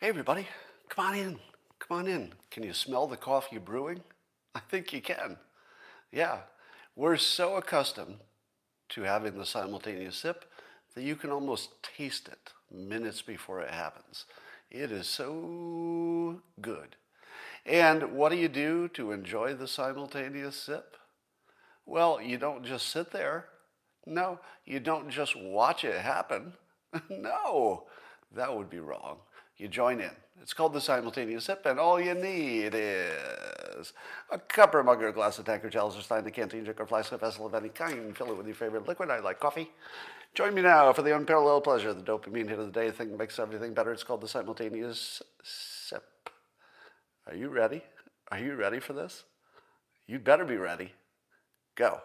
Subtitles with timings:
[0.00, 0.48] Hey, everybody,
[0.88, 1.38] come on in.
[1.78, 2.32] Come on in.
[2.50, 4.00] Can you smell the coffee brewing?
[4.54, 5.36] I think you can.
[6.10, 6.38] Yeah,
[6.96, 8.16] we're so accustomed
[8.90, 10.46] to having the simultaneous sip
[10.94, 14.24] that you can almost taste it minutes before it happens.
[14.70, 16.96] It is so good.
[17.66, 20.96] And what do you do to enjoy the simultaneous sip?
[21.84, 23.48] Well, you don't just sit there.
[24.06, 26.52] No, you don't just watch it happen.
[27.08, 27.84] no,
[28.34, 29.18] that would be wrong.
[29.56, 30.10] You join in.
[30.42, 33.92] It's called the simultaneous sip, and all you need is
[34.30, 36.86] a cup or mug or glass of tanker, chalice or stein, a canteen, jar or
[36.86, 38.16] flask, a vessel of any kind.
[38.16, 39.10] Fill it with your favorite liquid.
[39.10, 39.70] I like coffee.
[40.34, 43.18] Join me now for the unparalleled pleasure, the dopamine hit of the day, thing that
[43.18, 43.92] makes everything better.
[43.92, 46.28] It's called the simultaneous sip.
[47.28, 47.82] Are you ready?
[48.32, 49.22] Are you ready for this?
[50.08, 50.92] You'd better be ready.
[51.76, 52.00] Go.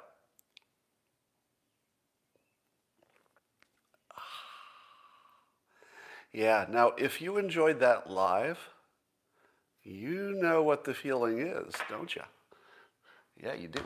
[6.34, 8.60] Yeah, now if you enjoyed that live,
[9.84, 12.22] you know what the feeling is, don't you?
[13.42, 13.82] Yeah, you do.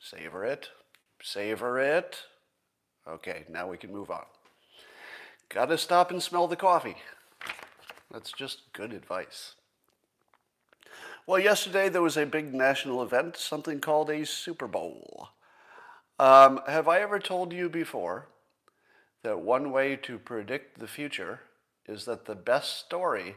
[0.00, 0.70] Savor it.
[1.22, 2.22] Savor it.
[3.06, 4.24] Okay, now we can move on.
[5.48, 6.96] Got to stop and smell the coffee.
[8.10, 9.54] That's just good advice.
[11.26, 15.28] Well, yesterday there was a big national event, something called a Super Bowl.
[16.18, 18.28] Um, have I ever told you before
[19.22, 21.40] that one way to predict the future
[21.86, 23.36] is that the best story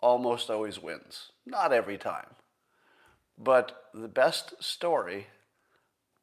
[0.00, 1.32] almost always wins?
[1.46, 2.34] Not every time,
[3.38, 5.26] but the best story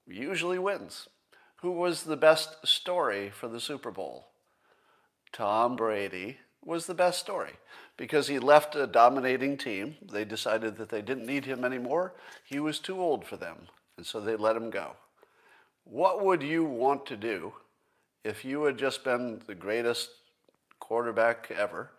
[0.08, 1.08] usually wins.
[1.62, 4.28] Who was the best story for the Super Bowl?
[5.32, 7.54] Tom Brady was the best story
[7.96, 9.96] because he left a dominating team.
[10.02, 12.14] They decided that they didn't need him anymore.
[12.44, 14.94] He was too old for them, and so they let him go.
[15.84, 17.54] What would you want to do
[18.24, 20.10] if you had just been the greatest
[20.80, 21.92] quarterback ever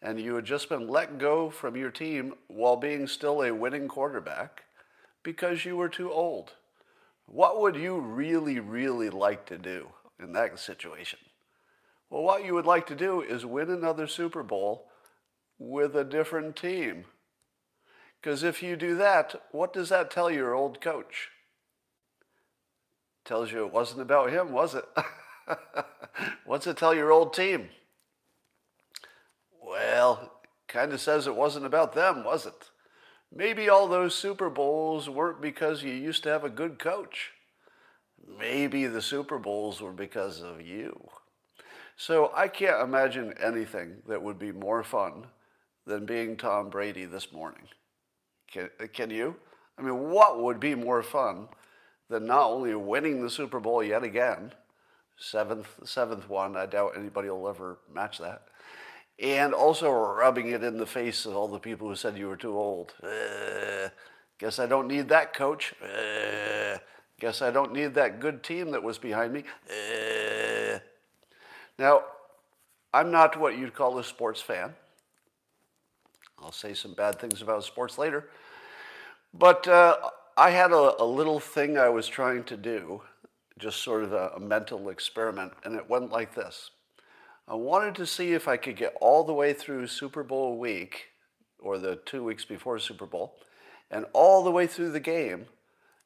[0.00, 3.88] and you had just been let go from your team while being still a winning
[3.88, 4.62] quarterback
[5.22, 6.52] because you were too old?
[7.26, 9.88] What would you really, really like to do
[10.20, 11.18] in that situation?
[12.10, 14.86] Well, what you would like to do is win another Super Bowl
[15.58, 17.04] with a different team.
[18.20, 21.28] Because if you do that, what does that tell your old coach?
[23.24, 24.84] Tells you it wasn't about him, was it?
[26.46, 27.68] What's it tell your old team?
[29.68, 30.32] Well,
[30.66, 32.70] kind of says it wasn't about them, was it?
[33.34, 37.32] Maybe all those Super Bowls weren't because you used to have a good coach.
[38.38, 41.08] Maybe the Super Bowls were because of you.
[41.96, 45.26] So I can't imagine anything that would be more fun
[45.86, 47.68] than being Tom Brady this morning.
[48.50, 49.36] Can, can you?
[49.78, 51.48] I mean, what would be more fun
[52.08, 54.52] than not only winning the Super Bowl yet again,
[55.18, 58.42] seventh, seventh one, I doubt anybody will ever match that,
[59.20, 62.36] and also rubbing it in the face of all the people who said you were
[62.36, 62.94] too old.
[63.02, 63.88] Uh,
[64.38, 65.74] guess I don't need that coach.
[65.82, 66.78] Uh,
[67.18, 69.44] guess I don't need that good team that was behind me.
[69.68, 70.78] Uh,
[71.78, 72.04] now,
[72.94, 74.74] I'm not what you'd call a sports fan.
[76.40, 78.30] I'll say some bad things about sports later.
[79.34, 79.96] But uh,
[80.36, 83.02] I had a, a, little thing I was trying to do,
[83.58, 86.70] just sort of a, a mental experiment, and it went like this.
[87.50, 91.06] I wanted to see if I could get all the way through Super Bowl week,
[91.58, 93.36] or the two weeks before Super Bowl,
[93.90, 95.46] and all the way through the game,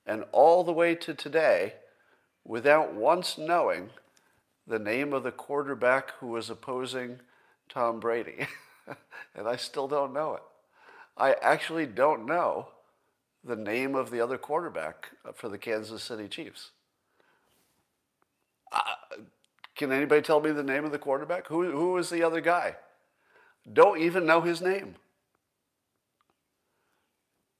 [0.06, 1.75] and all the way to today,
[2.44, 3.91] without once knowing
[4.69, 7.19] the name of the quarterback who was opposing
[7.69, 8.47] Tom Brady.
[9.34, 10.42] and I still don't know it.
[11.16, 12.69] I actually don't know
[13.44, 16.70] the name of the other quarterback for the Kansas City Chiefs.
[18.70, 18.81] Uh,
[19.74, 21.46] can anybody tell me the name of the quarterback?
[21.48, 22.76] Who, who was the other guy?
[23.70, 24.96] Don't even know his name.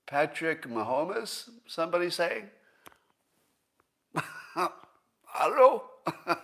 [0.07, 2.51] Patrick Mahomes, somebody saying?
[4.15, 4.69] I
[5.41, 5.85] don't know.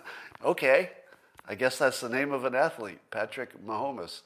[0.43, 0.89] okay,
[1.47, 4.21] I guess that's the name of an athlete, Patrick Mahomes.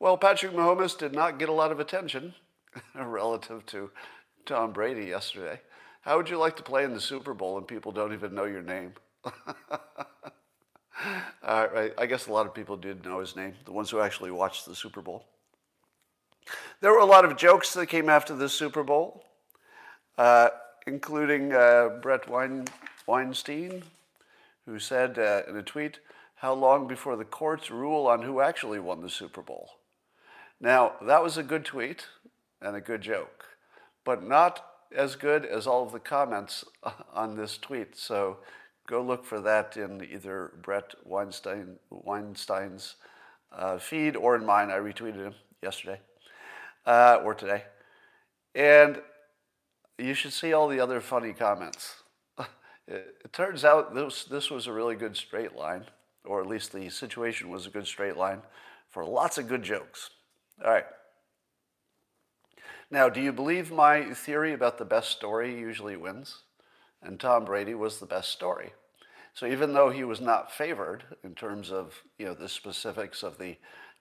[0.00, 2.34] Well, Patrick Mahomes did not get a lot of attention
[2.94, 3.90] relative to
[4.46, 5.60] Tom Brady yesterday.
[6.00, 8.44] How would you like to play in the Super Bowl and people don't even know
[8.44, 8.94] your name?
[11.42, 14.30] Right, I guess a lot of people did know his name, the ones who actually
[14.30, 15.24] watched the Super Bowl.
[16.80, 19.24] There were a lot of jokes that came after the Super Bowl,
[20.18, 20.50] uh,
[20.86, 22.66] including uh, Bret Wein-
[23.06, 23.82] Weinstein,
[24.66, 26.00] who said uh, in a tweet,
[26.36, 29.70] How long before the courts rule on who actually won the Super Bowl?
[30.60, 32.06] Now, that was a good tweet
[32.60, 33.44] and a good joke,
[34.04, 36.64] but not as good as all of the comments
[37.14, 37.96] on this tweet.
[37.96, 38.38] So
[38.90, 42.96] go look for that in either Bret Weinstein, Weinstein's
[43.52, 44.70] uh, feed or in mine.
[44.70, 46.00] I retweeted him yesterday
[46.84, 47.62] uh, or today.
[48.54, 49.00] And
[49.96, 52.02] you should see all the other funny comments.
[52.88, 55.84] it, it turns out this, this was a really good straight line,
[56.24, 58.42] or at least the situation was a good straight line
[58.90, 60.10] for lots of good jokes.
[60.64, 60.86] All right.
[62.90, 66.40] Now, do you believe my theory about the best story usually wins?
[67.00, 68.72] And Tom Brady was the best story.
[69.34, 73.38] So even though he was not favored in terms of you know the specifics of
[73.38, 73.56] the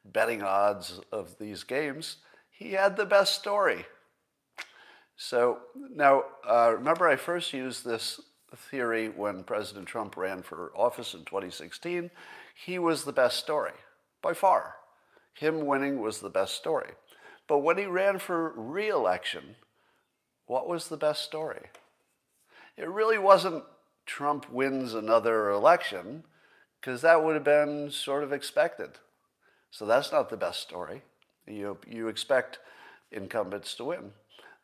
[0.05, 2.17] betting odds of these games,
[2.49, 3.85] he had the best story.
[5.15, 8.21] So now, uh, remember, I first used this
[8.55, 12.09] theory when President Trump ran for office in 2016.
[12.65, 13.73] He was the best story
[14.21, 14.75] by far.
[15.33, 16.91] Him winning was the best story.
[17.47, 19.55] But when he ran for re election,
[20.45, 21.67] what was the best story?
[22.77, 23.63] It really wasn't
[24.09, 26.23] Trump wins another election,
[26.81, 28.89] because that would have been sort of expected.
[29.69, 31.03] So that's not the best story.
[31.45, 32.57] You, you expect
[33.11, 34.11] incumbents to win.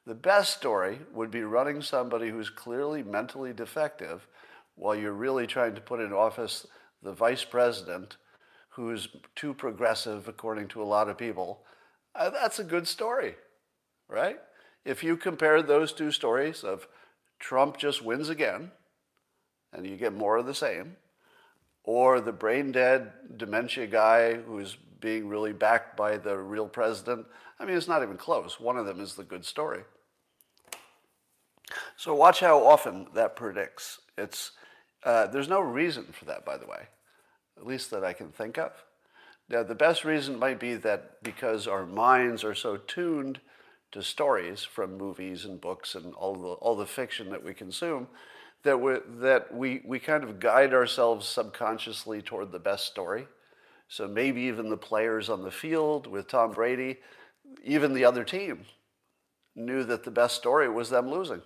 [0.08, 4.28] The best story would be running somebody who's clearly mentally defective
[4.74, 6.66] while you're really trying to put in office
[7.04, 8.18] the vice president
[8.70, 11.60] who's too progressive, according to a lot of people.
[12.16, 13.36] Uh, that's a good story,
[14.10, 14.40] right?
[14.84, 16.88] If you compare those two stories of
[17.40, 18.72] Trump just wins again,
[19.76, 20.96] and you get more of the same,
[21.84, 27.26] or the brain dead dementia guy who's being really backed by the real president.
[27.60, 28.60] I mean, it's not even close.
[28.60, 29.82] One of them is the good story.
[31.98, 34.00] So watch how often that predicts.
[34.18, 34.52] It's,
[35.04, 36.88] uh, there's no reason for that, by the way,
[37.58, 38.72] at least that I can think of.
[39.50, 43.42] Now, the best reason might be that because our minds are so tuned
[43.92, 48.08] to stories from movies and books and all the, all the fiction that we consume,
[48.66, 53.28] that, we that we, we kind of guide ourselves subconsciously toward the best story.
[53.88, 56.98] So maybe even the players on the field with Tom Brady,
[57.64, 58.66] even the other team,
[59.56, 61.42] knew that the best story was them losing,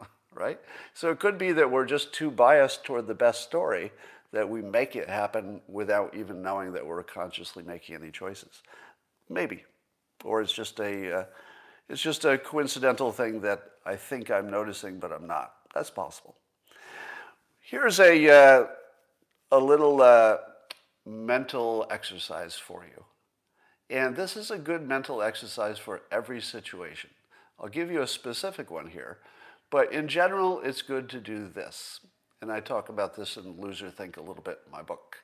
[0.34, 0.60] right?
[0.94, 3.90] So it could be that we're just too biased toward the best story
[4.32, 8.62] that we make it happen without even knowing that we're consciously making any choices.
[9.28, 9.64] Maybe,
[10.24, 11.24] or it's just a uh,
[11.88, 15.52] it's just a coincidental thing that I think I'm noticing, but I'm not.
[15.74, 16.36] That's possible.
[17.72, 18.66] Here's a uh,
[19.50, 20.36] a little uh,
[21.06, 23.06] mental exercise for you,
[23.88, 27.08] and this is a good mental exercise for every situation.
[27.58, 29.20] I'll give you a specific one here,
[29.70, 32.00] but in general, it's good to do this
[32.42, 35.22] and I talk about this in Loserthink a little bit in my book,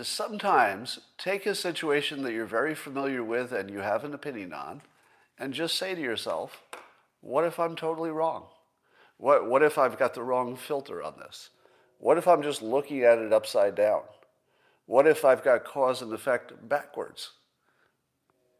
[0.00, 4.80] sometimes take a situation that you're very familiar with and you have an opinion on,
[5.36, 6.62] and just say to yourself,
[7.20, 8.46] what if I'm totally wrong?
[9.20, 11.50] What, what if I've got the wrong filter on this?
[11.98, 14.00] What if I'm just looking at it upside down?
[14.86, 17.32] What if I've got cause and effect backwards?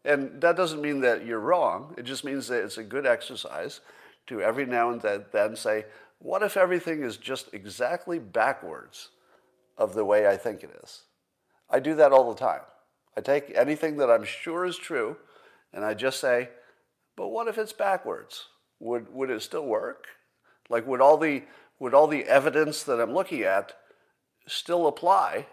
[0.05, 1.95] And that doesn't mean that you're wrong.
[1.97, 3.81] It just means that it's a good exercise
[4.27, 5.01] to every now and
[5.33, 5.87] then say,
[6.19, 9.09] what if everything is just exactly backwards
[9.79, 11.05] of the way I think it is?
[11.71, 12.61] I do that all the time.
[13.17, 15.17] I take anything that I'm sure is true
[15.73, 16.51] and I just say,
[17.17, 18.49] but what if it's backwards?
[18.79, 20.07] Would, would it still work?
[20.71, 21.43] Like, would all, the,
[21.79, 23.75] would all the evidence that I'm looking at
[24.47, 25.47] still apply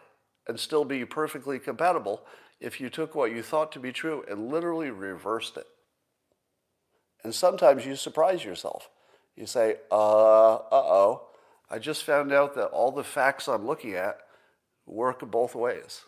[0.47, 2.21] and still be perfectly compatible
[2.61, 5.67] if you took what you thought to be true and literally reversed it?
[7.23, 8.89] And sometimes you surprise yourself
[9.37, 11.21] you say, uh, uh-oh,
[11.69, 14.17] I just found out that all the facts I'm looking at
[14.85, 16.01] work both ways.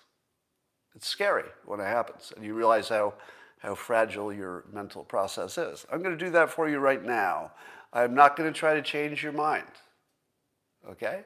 [0.95, 3.13] It's scary when it happens, and you realize how,
[3.59, 5.85] how fragile your mental process is.
[5.91, 7.51] I'm going to do that for you right now.
[7.91, 9.65] I'm not going to try to change your mind.
[10.89, 11.23] Okay?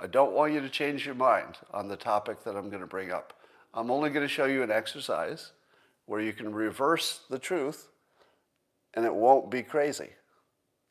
[0.00, 2.86] I don't want you to change your mind on the topic that I'm going to
[2.86, 3.34] bring up.
[3.74, 5.52] I'm only going to show you an exercise
[6.06, 7.88] where you can reverse the truth
[8.94, 10.10] and it won't be crazy.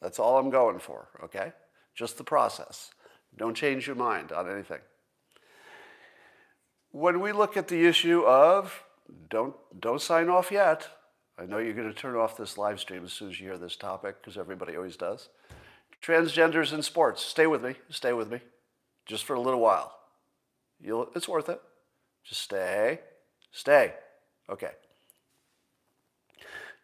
[0.01, 1.53] That's all I'm going for, okay?
[1.95, 2.91] Just the process.
[3.35, 4.79] Don't change your mind on anything.
[6.91, 8.83] When we look at the issue of
[9.29, 10.87] don't, don't sign off yet,
[11.39, 13.57] I know you're going to turn off this live stream as soon as you hear
[13.57, 15.29] this topic, because everybody always does.
[16.01, 17.23] Transgenders in sports.
[17.23, 17.75] Stay with me.
[17.89, 18.39] Stay with me.
[19.05, 19.97] Just for a little while.
[20.81, 21.61] You'll, it's worth it.
[22.23, 22.99] Just stay.
[23.51, 23.93] Stay.
[24.49, 24.71] Okay.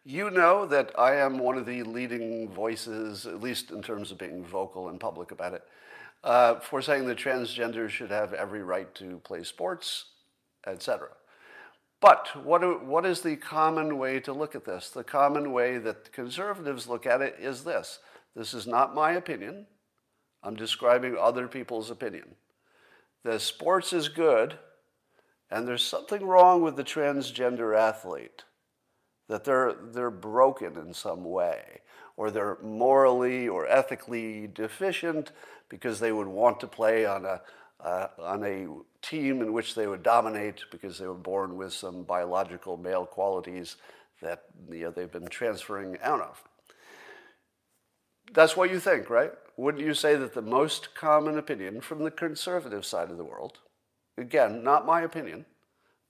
[0.04, 4.18] You know that I am one of the leading voices, at least in terms of
[4.18, 5.62] being vocal and public about it,
[6.22, 10.06] uh, for saying that transgenders should have every right to play sports,
[10.66, 11.08] etc.
[12.04, 14.90] But what, what is the common way to look at this?
[14.90, 17.98] The common way that conservatives look at it is this.
[18.36, 19.64] This is not my opinion.
[20.42, 22.34] I'm describing other people's opinion.
[23.22, 24.58] The sports is good,
[25.50, 28.44] and there's something wrong with the transgender athlete,
[29.30, 31.80] that they're, they're broken in some way,
[32.18, 35.32] or they're morally or ethically deficient
[35.70, 37.40] because they would want to play on a,
[37.84, 38.66] uh, on a
[39.06, 43.76] team in which they would dominate because they were born with some biological male qualities
[44.22, 46.42] that you know, they've been transferring out of.
[48.32, 49.32] That's what you think, right?
[49.56, 53.58] Wouldn't you say that the most common opinion from the conservative side of the world,
[54.16, 55.44] again, not my opinion,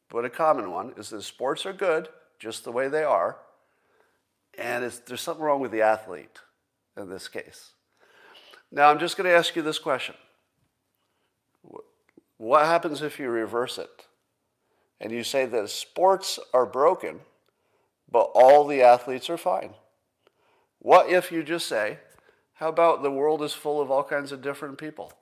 [0.08, 3.38] but a common one, is that sports are good just the way they are,
[4.56, 6.38] and there's something wrong with the athlete
[6.96, 7.72] in this case.
[8.70, 10.14] Now, I'm just going to ask you this question
[12.36, 14.06] What happens if you reverse it?
[15.00, 17.20] And you say that sports are broken,
[18.10, 19.74] but all the athletes are fine.
[20.78, 21.98] What if you just say,
[22.54, 25.12] how about the world is full of all kinds of different people?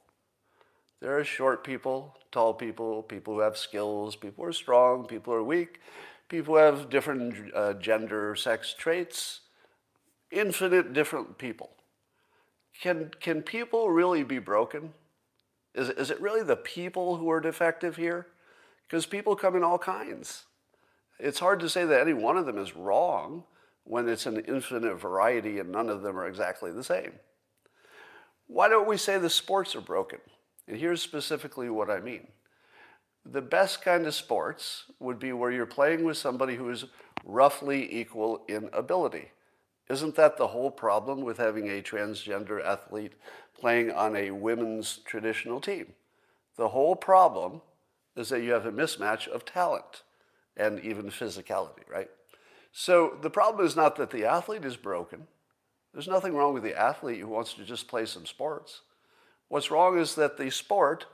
[1.00, 5.32] There are short people, tall people, people who have skills, people who are strong, people
[5.32, 5.80] who are weak,
[6.28, 9.40] people who have different uh, gender, sex traits,
[10.30, 11.70] infinite different people.
[12.80, 14.94] Can, can people really be broken?
[15.74, 18.26] Is, is it really the people who are defective here?
[18.86, 20.44] Because people come in all kinds.
[21.18, 23.44] It's hard to say that any one of them is wrong
[23.84, 27.12] when it's an infinite variety and none of them are exactly the same.
[28.46, 30.18] Why don't we say the sports are broken?
[30.68, 32.28] And here's specifically what I mean.
[33.24, 36.84] The best kind of sports would be where you're playing with somebody who is
[37.24, 39.30] roughly equal in ability.
[39.92, 43.12] Isn't that the whole problem with having a transgender athlete
[43.60, 45.92] playing on a women's traditional team?
[46.56, 47.60] The whole problem
[48.16, 50.02] is that you have a mismatch of talent
[50.56, 52.08] and even physicality, right?
[52.72, 55.26] So the problem is not that the athlete is broken.
[55.92, 58.80] There's nothing wrong with the athlete who wants to just play some sports.
[59.48, 61.04] What's wrong is that the sport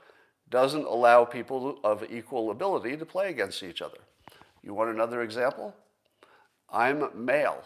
[0.49, 3.99] doesn't allow people of equal ability to play against each other.
[4.63, 5.75] You want another example?
[6.69, 7.61] I'm male.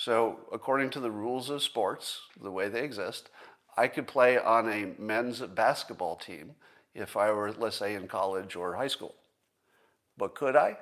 [0.00, 3.28] So, according to the rules of sports, the way they exist,
[3.76, 6.52] I could play on a men's basketball team
[6.94, 9.14] if I were, let's say, in college or high school.
[10.16, 10.78] But could I?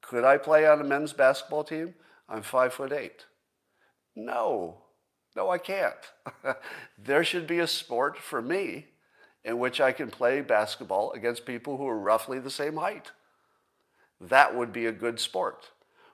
[0.00, 1.96] Could I play on a men's basketball team?
[2.28, 3.24] I'm five foot eight.
[4.14, 4.78] No,
[5.34, 6.12] no, I can't.
[7.02, 8.86] there should be a sport for me
[9.44, 13.10] in which I can play basketball against people who are roughly the same height.
[14.20, 15.70] That would be a good sport.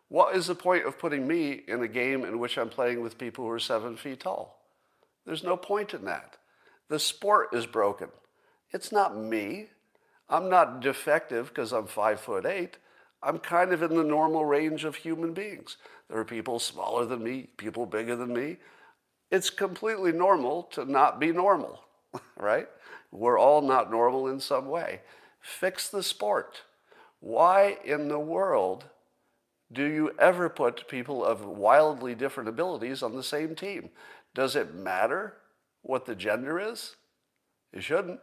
[0.09, 3.19] What is the point of putting me in a game in which I'm playing with
[3.19, 4.63] people who are seven feet tall?
[5.25, 6.37] There's no point in that.
[6.89, 8.09] The sport is broken.
[8.71, 9.67] It's not me.
[10.29, 12.79] I'm not defective because I'm five foot eight.
[13.23, 15.77] I'm kind of in the normal range of human beings.
[16.09, 18.59] There are people smaller than me, people bigger than me.
[19.33, 21.81] It's completely normal to not be normal,
[22.37, 22.69] right?
[23.11, 25.01] We're all not normal in some way.
[25.41, 26.63] Fix the sport.
[27.19, 28.85] Why in the world
[29.73, 33.91] do you ever put people of wildly different abilities on the same team?
[34.35, 35.35] Does it matter
[35.83, 36.97] what the gender is?
[37.73, 38.21] It shouldn't.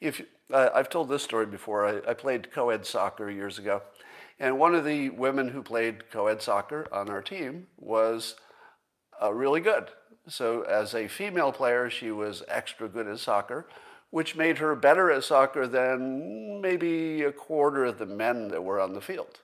[0.00, 0.22] If
[0.52, 3.82] uh, I've told this story before, I, I played co-ed soccer years ago,
[4.38, 8.36] and one of the women who played co-ed soccer on our team was
[9.22, 9.88] uh, really good.
[10.28, 13.66] So as a female player, she was extra good at soccer,
[14.10, 18.80] which made her better at soccer than maybe a quarter of the men that were
[18.80, 19.40] on the field.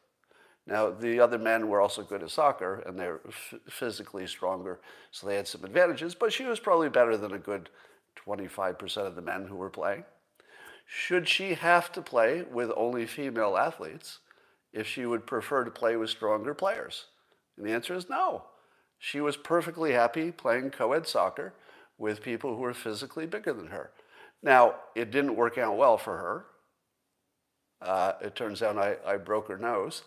[0.66, 4.80] Now, the other men were also good at soccer, and they're f- physically stronger,
[5.10, 7.68] so they had some advantages, but she was probably better than a good
[8.26, 10.04] 25% of the men who were playing.
[10.86, 14.20] Should she have to play with only female athletes
[14.72, 17.06] if she would prefer to play with stronger players?
[17.56, 18.44] And the answer is no.
[18.98, 21.54] She was perfectly happy playing co ed soccer
[21.98, 23.90] with people who were physically bigger than her.
[24.42, 26.46] Now, it didn't work out well for her.
[27.80, 30.02] Uh, it turns out I, I broke her nose.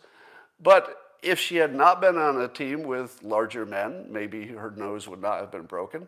[0.61, 5.07] But if she had not been on a team with larger men, maybe her nose
[5.07, 6.07] would not have been broken.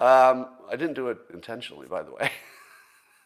[0.00, 2.30] Um, I didn't do it intentionally, by the way.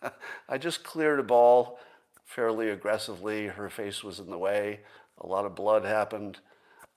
[0.49, 1.79] I just cleared a ball
[2.25, 3.47] fairly aggressively.
[3.47, 4.81] Her face was in the way.
[5.21, 6.39] A lot of blood happened.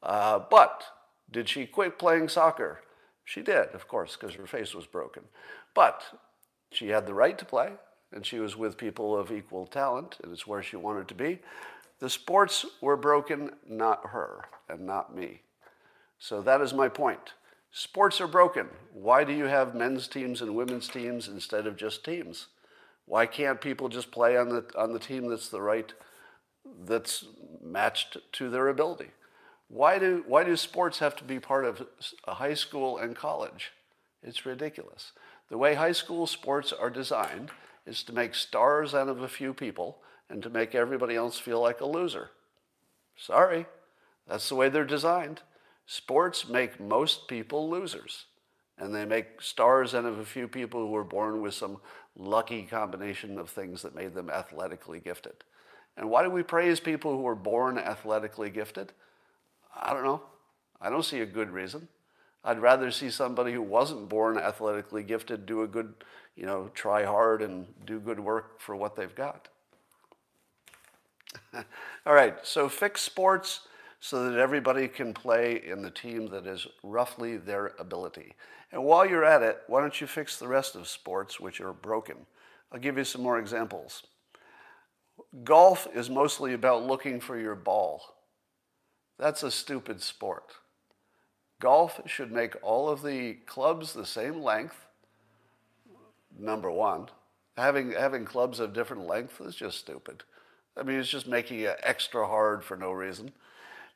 [0.03, 0.83] Uh, but
[1.31, 2.81] did she quit playing soccer?
[3.23, 5.23] She did, of course, because her face was broken.
[5.75, 6.03] But
[6.71, 7.73] she had the right to play,
[8.11, 11.39] and she was with people of equal talent, and it's where she wanted to be.
[11.99, 15.41] The sports were broken, not her and not me.
[16.17, 17.33] So that is my point.
[17.71, 18.67] Sports are broken.
[18.93, 22.47] Why do you have men's teams and women's teams instead of just teams?
[23.05, 25.93] Why can't people just play on the, on the team that's the right,
[26.85, 27.25] that's
[27.61, 29.11] matched to their ability?
[29.67, 31.85] Why do, why do sports have to be part of
[32.27, 33.71] a high school and college?
[34.23, 35.11] It's ridiculous.
[35.49, 37.51] The way high school sports are designed
[37.85, 39.99] is to make stars out of a few people
[40.29, 42.29] and to make everybody else feel like a loser.
[43.17, 43.65] Sorry,
[44.27, 45.41] that's the way they're designed.
[45.85, 48.25] Sports make most people losers,
[48.77, 51.77] and they make stars out of a few people who were born with some
[52.15, 55.33] lucky combination of things that made them athletically gifted.
[55.97, 58.93] And why do we praise people who were born athletically gifted?
[59.75, 60.21] I don't know.
[60.79, 61.87] I don't see a good reason.
[62.43, 65.93] I'd rather see somebody who wasn't born athletically gifted do a good,
[66.35, 69.49] you know, try hard and do good work for what they've got.
[72.05, 73.61] All right, so fix sports
[73.99, 78.33] so that everybody can play in the team that is roughly their ability.
[78.71, 81.73] And while you're at it, why don't you fix the rest of sports which are
[81.73, 82.15] broken?
[82.71, 84.03] I'll give you some more examples.
[85.43, 88.15] Golf is mostly about looking for your ball.
[89.17, 90.53] That's a stupid sport.
[91.59, 94.87] Golf should make all of the clubs the same length,
[96.37, 97.09] number one.
[97.57, 100.23] Having, having clubs of different length is just stupid.
[100.79, 103.31] I mean, it's just making it extra hard for no reason.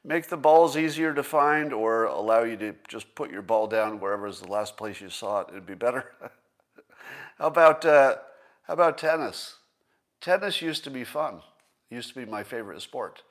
[0.03, 4.01] Make the balls easier to find or allow you to just put your ball down
[4.01, 5.47] wherever is the last place you saw it.
[5.49, 6.11] It'd be better.
[7.39, 8.17] how, about, uh,
[8.63, 9.55] how about tennis?
[10.19, 11.35] Tennis used to be fun.
[11.89, 13.23] It used to be my favorite sport.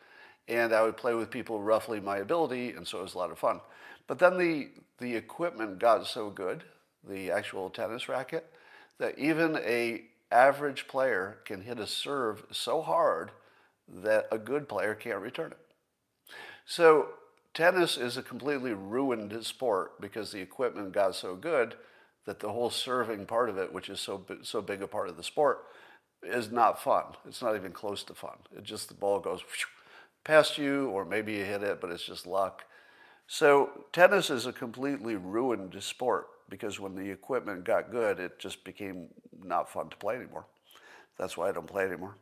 [0.49, 3.31] And I would play with people roughly my ability, and so it was a lot
[3.31, 3.61] of fun.
[4.07, 6.65] But then the, the equipment got so good,
[7.07, 8.51] the actual tennis racket,
[8.99, 13.31] that even a average player can hit a serve so hard
[13.93, 15.59] that a good player can't return it.
[16.65, 17.09] So
[17.55, 21.75] tennis is a completely ruined sport because the equipment got so good
[22.25, 25.17] that the whole serving part of it, which is so so big a part of
[25.17, 25.65] the sport,
[26.23, 27.05] is not fun.
[27.27, 28.37] It's not even close to fun.
[28.57, 29.43] It just the ball goes
[30.25, 32.65] past you, or maybe you hit it, but it's just luck.
[33.27, 38.63] So tennis is a completely ruined sport because when the equipment got good, it just
[38.63, 39.09] became
[39.43, 40.47] not fun to play anymore.
[41.19, 42.17] That's why I don't play anymore.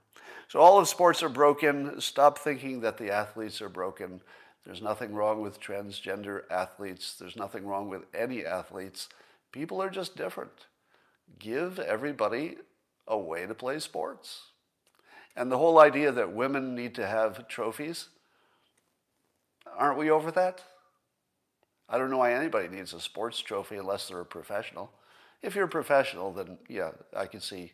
[0.48, 2.00] So all of sports are broken.
[2.00, 4.20] Stop thinking that the athletes are broken.
[4.64, 7.16] There's nothing wrong with transgender athletes.
[7.18, 9.08] There's nothing wrong with any athletes.
[9.52, 10.66] People are just different.
[11.38, 12.56] Give everybody
[13.06, 14.42] a way to play sports.
[15.36, 18.08] And the whole idea that women need to have trophies,
[19.76, 20.62] aren't we over that?
[21.88, 24.92] I don't know why anybody needs a sports trophy unless they're a professional.
[25.42, 27.72] If you're a professional, then yeah, I can see,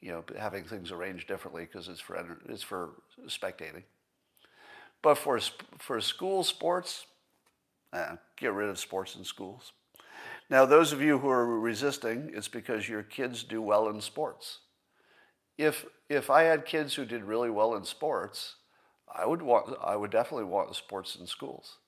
[0.00, 2.90] you know, having things arranged differently because it's for it's for
[3.28, 3.84] spectating.
[5.02, 5.40] But for
[5.78, 7.06] for school sports,
[7.92, 9.72] eh, get rid of sports in schools.
[10.50, 14.60] Now, those of you who are resisting, it's because your kids do well in sports.
[15.58, 18.56] If if I had kids who did really well in sports,
[19.12, 21.78] I would want I would definitely want sports in schools.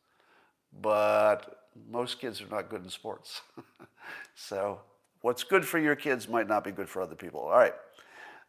[0.80, 3.42] But most kids are not good in sports.
[4.34, 4.80] so
[5.22, 7.40] what's good for your kids might not be good for other people.
[7.42, 7.74] All right.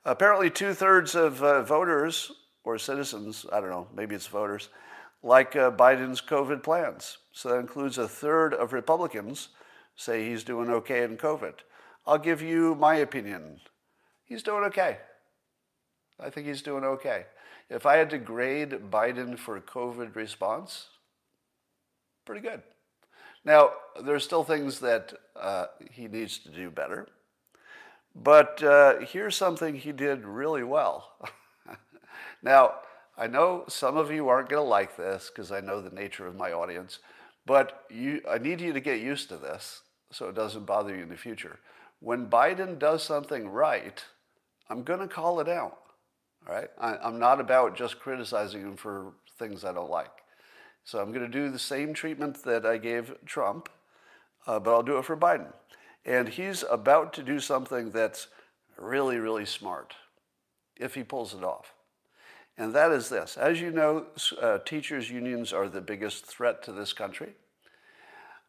[0.05, 2.31] Apparently, two thirds of uh, voters
[2.63, 4.69] or citizens, I don't know, maybe it's voters,
[5.21, 7.17] like uh, Biden's COVID plans.
[7.31, 9.49] So that includes a third of Republicans
[9.95, 11.53] say he's doing okay in COVID.
[12.05, 13.61] I'll give you my opinion.
[14.25, 14.97] He's doing okay.
[16.19, 17.25] I think he's doing okay.
[17.69, 20.87] If I had to grade Biden for COVID response,
[22.25, 22.61] pretty good.
[23.45, 27.07] Now, there's still things that uh, he needs to do better.
[28.15, 31.11] But uh, here's something he did really well.
[32.43, 32.75] now,
[33.17, 36.27] I know some of you aren't going to like this because I know the nature
[36.27, 36.99] of my audience,
[37.45, 41.03] but you, I need you to get used to this so it doesn't bother you
[41.03, 41.59] in the future.
[41.99, 44.03] When Biden does something right,
[44.69, 45.79] I'm going to call it out.
[46.47, 46.69] All right?
[46.79, 50.11] I, I'm not about just criticizing him for things I don't like.
[50.83, 53.69] So I'm going to do the same treatment that I gave Trump,
[54.45, 55.51] uh, but I'll do it for Biden.
[56.05, 58.27] And he's about to do something that's
[58.77, 59.93] really, really smart
[60.75, 61.73] if he pulls it off.
[62.57, 63.37] And that is this.
[63.37, 64.07] As you know,
[64.41, 67.33] uh, teachers' unions are the biggest threat to this country.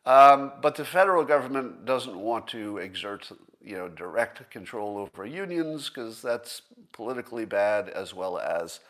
[0.04, 3.30] Um, but the federal government doesn't want to exert
[3.62, 6.62] you know, direct control over unions because that's
[6.92, 8.80] politically bad as well as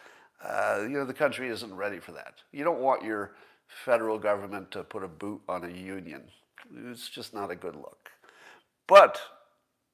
[0.45, 2.35] uh, you know, the country isn't ready for that.
[2.53, 3.33] You don't want your
[3.67, 6.23] federal government to put a boot on a union.
[6.91, 8.11] It's just not a good look.
[8.87, 9.21] But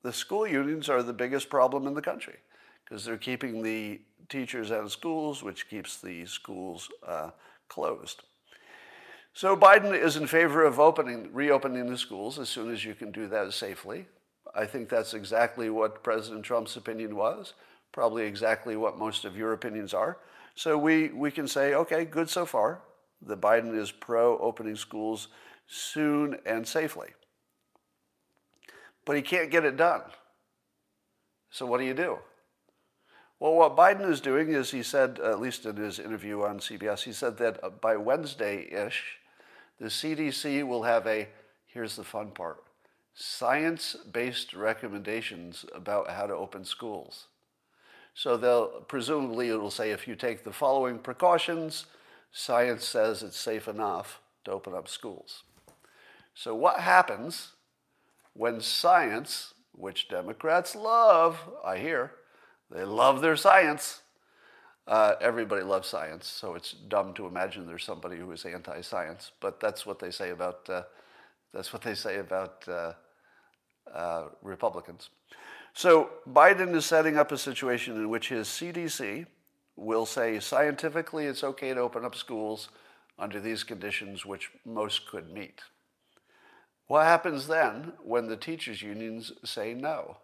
[0.03, 2.37] the school unions are the biggest problem in the country
[2.85, 7.31] because they're keeping the teachers out of schools, which keeps the schools uh,
[7.68, 8.22] closed.
[9.33, 13.12] So Biden is in favor of opening, reopening the schools as soon as you can
[13.12, 14.07] do that safely.
[14.55, 17.55] I think that's exactly what President Trump's opinion was,
[17.92, 20.18] probably exactly what most of your opinions are.
[20.57, 22.83] So we, we can say, okay, good so far.
[23.22, 25.29] The Biden is pro opening schools
[25.68, 27.11] soon and safely.
[29.11, 30.03] But he can't get it done.
[31.51, 32.18] So what do you do?
[33.40, 37.03] Well, what Biden is doing is he said, at least in his interview on CBS,
[37.03, 39.18] he said that uh, by Wednesday ish,
[39.81, 41.27] the CDC will have a,
[41.66, 42.62] here's the fun part,
[43.12, 47.27] science based recommendations about how to open schools.
[48.14, 51.87] So they'll presumably it will say if you take the following precautions,
[52.31, 55.42] science says it's safe enough to open up schools.
[56.33, 57.55] So what happens
[58.35, 62.12] when science, which Democrats love, I hear,
[62.71, 64.03] they love their science.
[64.87, 69.33] Uh, everybody loves science, so it's dumb to imagine there's somebody who is anti-science.
[69.40, 70.83] But that's what they say about uh,
[71.53, 72.93] that's what they say about uh,
[73.93, 75.11] uh Republicans.
[75.75, 79.27] So Biden is setting up a situation in which his CDC
[79.77, 82.69] will say scientifically it's okay to open up schools
[83.19, 85.61] under these conditions, which most could meet.
[86.90, 90.16] What happens then when the teachers' unions say no?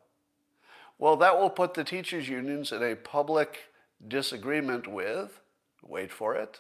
[0.98, 3.66] Well, that will put the teachers' unions in a public
[4.08, 5.38] disagreement with,
[5.80, 6.58] wait for it,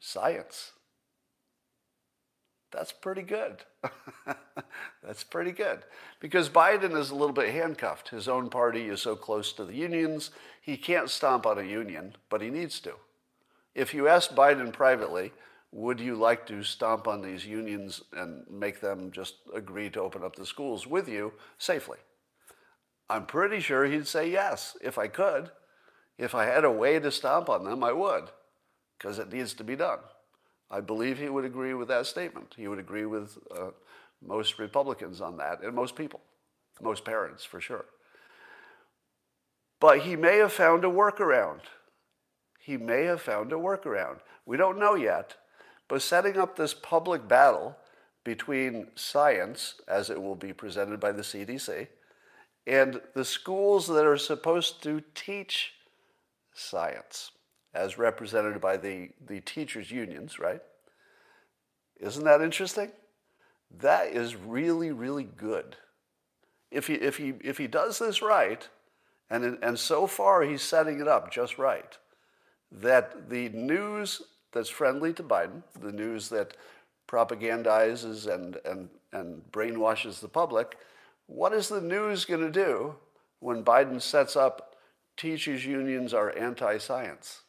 [0.00, 0.72] science.
[2.72, 3.64] That's pretty good.
[5.02, 5.84] That's pretty good.
[6.20, 8.10] Because Biden is a little bit handcuffed.
[8.10, 12.16] His own party is so close to the unions, he can't stomp on a union,
[12.28, 12.96] but he needs to.
[13.74, 15.32] If you ask Biden privately,
[15.72, 20.22] would you like to stomp on these unions and make them just agree to open
[20.22, 21.98] up the schools with you safely?
[23.08, 25.50] I'm pretty sure he'd say yes if I could.
[26.18, 28.30] If I had a way to stomp on them, I would,
[28.98, 29.98] because it needs to be done.
[30.70, 32.54] I believe he would agree with that statement.
[32.56, 33.70] He would agree with uh,
[34.26, 36.20] most Republicans on that, and most people,
[36.80, 37.84] most parents for sure.
[39.78, 41.60] But he may have found a workaround.
[42.58, 44.20] He may have found a workaround.
[44.46, 45.36] We don't know yet,
[45.88, 47.76] but setting up this public battle
[48.24, 51.86] between science, as it will be presented by the CDC,
[52.66, 55.74] and the schools that are supposed to teach
[56.52, 57.30] science,
[57.72, 60.60] as represented by the, the teachers' unions, right?
[62.00, 62.90] Isn't that interesting?
[63.78, 65.76] That is really, really good.
[66.70, 68.68] If he, if he, if he does this right,
[69.30, 71.96] and, and so far he's setting it up just right,
[72.72, 74.22] that the news
[74.56, 76.56] that's friendly to Biden, the news that
[77.06, 80.78] propagandizes and, and, and brainwashes the public,
[81.26, 82.94] what is the news going to do
[83.40, 84.74] when Biden sets up
[85.16, 87.42] teachers' unions are anti science?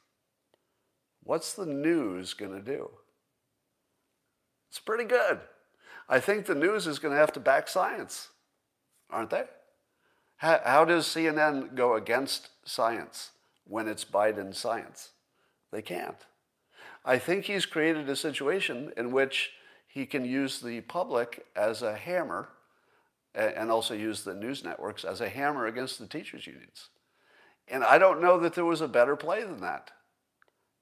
[1.23, 2.89] What's the news going to do?
[4.69, 5.39] It's pretty good.
[6.09, 8.29] I think the news is going to have to back science,
[9.09, 9.45] aren't they?
[10.37, 13.31] How, how does CNN go against science
[13.65, 15.11] when it's Biden science?
[15.71, 16.17] They can't.
[17.07, 19.51] I think he's created a situation in which
[19.87, 22.49] he can use the public as a hammer
[23.33, 26.89] and also use the news networks as a hammer against the teachers' unions.
[27.69, 29.91] And I don't know that there was a better play than that.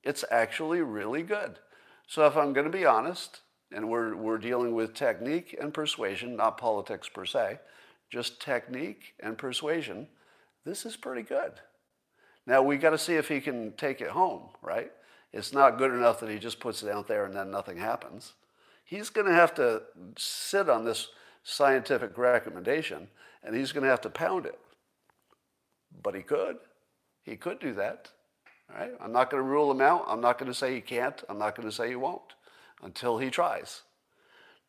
[0.04, 1.60] It's actually really good.
[2.08, 6.36] So if I'm going to be honest, and we're, we're dealing with technique and persuasion,
[6.36, 7.60] not politics per se,
[8.10, 10.08] just technique and persuasion,
[10.66, 11.54] this is pretty good.
[12.48, 14.92] Now we got to see if he can take it home, right?
[15.36, 18.34] It's not good enough that he just puts it out there and then nothing happens.
[18.86, 19.82] He's going to have to
[20.18, 21.10] sit on this
[21.44, 23.10] scientific recommendation,
[23.44, 24.58] and he's going to have to pound it.
[26.02, 26.58] But he could.
[27.24, 28.10] He could do that.
[28.74, 28.92] Right?
[29.02, 30.06] I'm not going to rule him out.
[30.08, 31.22] I'm not going to say he can't.
[31.28, 32.34] I'm not going to say he won't
[32.82, 33.82] until he tries.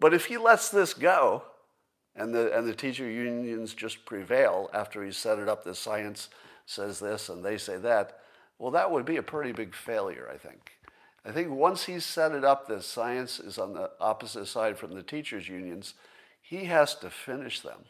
[0.00, 1.44] But if he lets this go,
[2.16, 6.28] and the, and the teacher unions just prevail after he's set it up, the science
[6.64, 8.18] says this and they say that,
[8.58, 10.72] well, that would be a pretty big failure, I think.
[11.24, 14.94] I think once he's set it up that science is on the opposite side from
[14.94, 15.94] the teachers' unions,
[16.40, 17.80] he has to finish them,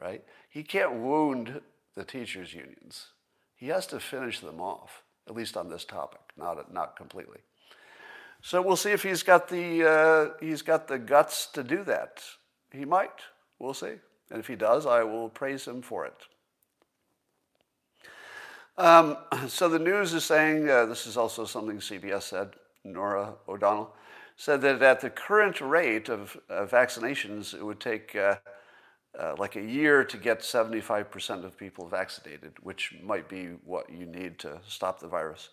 [0.00, 0.22] right?
[0.50, 1.62] He can't wound
[1.94, 3.08] the teachers' unions.
[3.56, 7.40] He has to finish them off, at least on this topic, not, not completely.
[8.42, 12.22] So we'll see if he's got the uh, he's got the guts to do that.
[12.72, 13.20] He might.
[13.58, 13.96] We'll see.
[14.30, 16.16] And if he does, I will praise him for it.
[18.76, 19.16] Um,
[19.48, 22.50] so the news is saying uh, this is also something CBS said.
[22.84, 23.94] Norah O'Donnell
[24.36, 28.36] said that at the current rate of uh, vaccinations, it would take uh,
[29.18, 34.06] uh, like a year to get 75% of people vaccinated, which might be what you
[34.06, 35.50] need to stop the virus.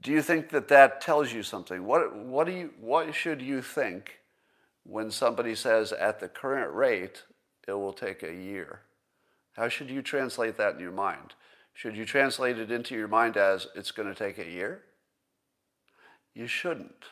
[0.00, 1.84] Do you think that that tells you something?
[1.84, 4.20] What, what, do you, what should you think
[4.84, 7.24] when somebody says at the current rate,
[7.68, 8.80] it will take a year?
[9.52, 11.34] How should you translate that in your mind?
[11.74, 14.82] Should you translate it into your mind as it's going to take a year?
[16.34, 17.04] You shouldn't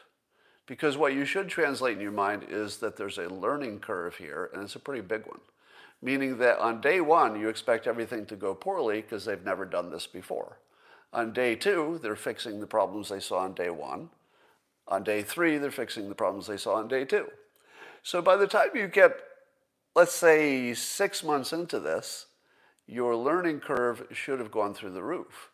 [0.67, 4.51] Because what you should translate in your mind is that there's a learning curve here,
[4.53, 5.41] and it's a pretty big one.
[6.01, 9.91] Meaning that on day one, you expect everything to go poorly because they've never done
[9.91, 10.59] this before.
[11.13, 14.11] On day two, they're fixing the problems they saw on day one.
[14.87, 17.27] On day three, they're fixing the problems they saw on day two.
[18.03, 19.17] So by the time you get,
[19.97, 22.27] let's say, six months into this,
[22.91, 25.51] your learning curve should have gone through the roof.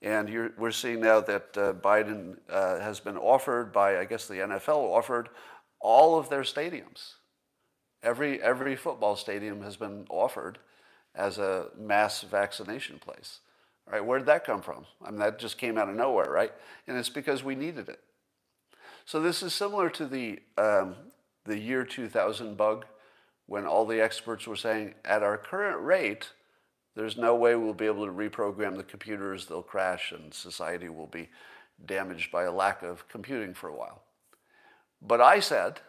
[0.00, 4.34] And we're seeing now that uh, Biden uh, has been offered by, I guess the
[4.34, 5.28] NFL offered
[5.80, 7.14] all of their stadiums.
[8.00, 10.58] Every, every football stadium has been offered
[11.16, 13.40] as a mass vaccination place.
[13.90, 14.04] Right?
[14.04, 14.86] Where did that come from?
[15.04, 16.52] I mean, that just came out of nowhere, right?
[16.86, 17.98] And it's because we needed it.
[19.04, 20.94] So this is similar to the, um,
[21.44, 22.84] the year 2000 bug
[23.46, 26.28] when all the experts were saying, at our current rate,
[26.98, 31.06] there's no way we'll be able to reprogram the computers, they'll crash, and society will
[31.06, 31.28] be
[31.86, 34.02] damaged by a lack of computing for a while.
[35.00, 35.80] But I said,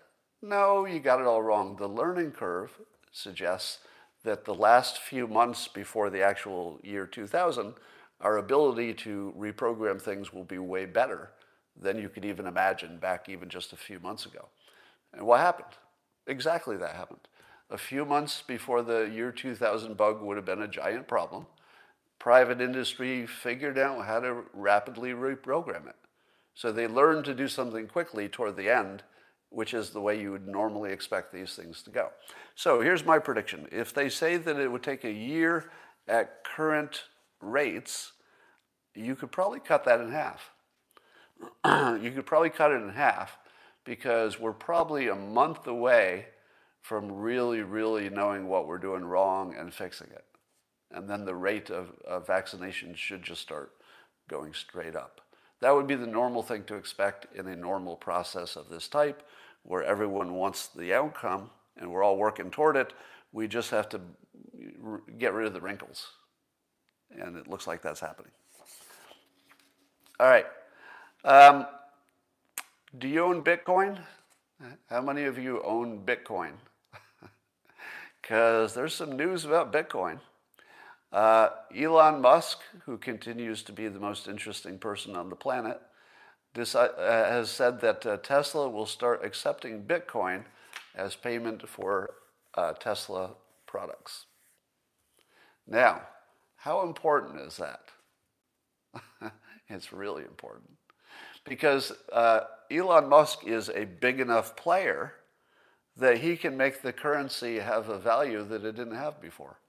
[0.43, 1.75] no, you got it all wrong.
[1.77, 2.73] The learning curve
[3.11, 3.79] suggests
[4.23, 7.73] that the last few months before the actual year 2000,
[8.21, 11.31] our ability to reprogram things will be way better
[11.75, 14.47] than you could even imagine back even just a few months ago.
[15.11, 15.73] And what happened?
[16.27, 17.27] Exactly that happened
[17.69, 21.45] a few months before the year 2000 bug would have been a giant problem,
[22.17, 25.95] private industry figured out how to rapidly reprogram it.
[26.55, 29.03] So they learned to do something quickly toward the end,
[29.49, 32.09] which is the way you would normally expect these things to go.
[32.55, 33.67] So here's my prediction.
[33.71, 35.71] If they say that it would take a year
[36.07, 37.03] at current
[37.39, 38.11] rates,
[38.95, 40.51] you could probably cut that in half.
[42.01, 43.37] you could probably cut it in half
[43.85, 46.25] because we're probably a month away
[46.81, 50.25] from really, really knowing what we're doing wrong and fixing it.
[50.91, 53.73] And then the rate of, of vaccination should just start
[54.27, 55.21] going straight up.
[55.61, 59.23] That would be the normal thing to expect in a normal process of this type,
[59.63, 62.93] where everyone wants the outcome and we're all working toward it.
[63.33, 64.01] We just have to
[65.17, 66.07] get rid of the wrinkles.
[67.11, 68.31] And it looks like that's happening.
[70.19, 70.45] All right.
[71.23, 71.65] Um,
[72.97, 73.99] do you own Bitcoin?
[74.89, 76.53] How many of you own Bitcoin?
[78.21, 80.19] Because there's some news about Bitcoin.
[81.11, 85.81] Uh, Elon Musk, who continues to be the most interesting person on the planet,
[86.57, 90.43] uh, has said that uh, Tesla will start accepting Bitcoin
[90.95, 92.11] as payment for
[92.55, 93.31] uh, Tesla
[93.65, 94.25] products.
[95.67, 96.01] Now,
[96.57, 97.81] how important is that?
[99.69, 100.69] it's really important
[101.45, 105.13] because uh, Elon Musk is a big enough player
[105.99, 109.59] that he can make the currency have a value that it didn't have before.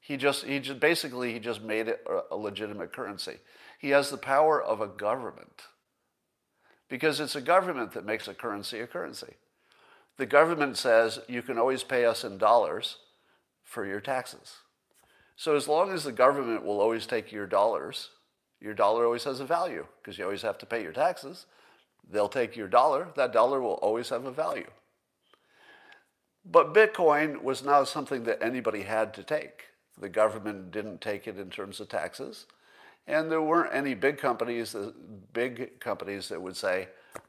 [0.00, 3.38] He just, he just basically he just made it a legitimate currency.
[3.78, 5.62] He has the power of a government
[6.88, 9.34] because it's a government that makes a currency a currency.
[10.16, 12.98] The government says you can always pay us in dollars
[13.64, 14.56] for your taxes.
[15.36, 18.10] So as long as the government will always take your dollars,
[18.60, 21.46] your dollar always has a value because you always have to pay your taxes.
[22.10, 23.08] They'll take your dollar.
[23.16, 24.70] That dollar will always have a value.
[26.44, 29.66] But Bitcoin was not something that anybody had to take.
[29.98, 32.46] The government didn't take it in terms of taxes.
[33.06, 34.74] And there weren't any big companies,
[35.32, 36.88] big companies that would say,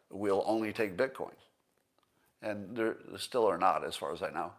[0.09, 1.33] we'll only take Bitcoin.
[2.41, 4.51] And there still are not, as far as I know.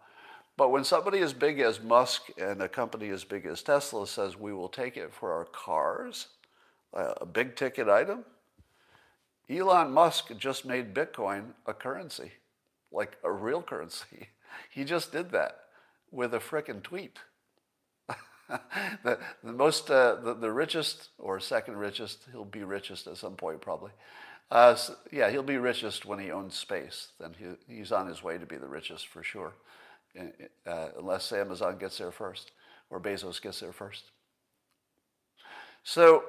[0.57, 4.39] But when somebody as big as Musk and a company as big as Tesla says,
[4.39, 6.29] we will take it for our cars,
[6.95, 8.25] a big ticket item,
[9.49, 12.33] Elon Musk just made Bitcoin a currency,
[12.91, 14.29] like a real currency.
[14.71, 15.59] He just did that
[16.11, 17.19] with a frickin' tweet.
[19.05, 23.35] the, the most, uh, the, the richest or second richest, he'll be richest at some
[23.35, 23.91] point probably.
[24.51, 27.09] Uh, so, yeah, he'll be richest when he owns space.
[27.21, 29.53] Then he, he's on his way to be the richest for sure,
[30.67, 32.53] uh, unless Amazon gets there first
[32.89, 34.05] or Bezos gets there first.
[35.83, 36.25] So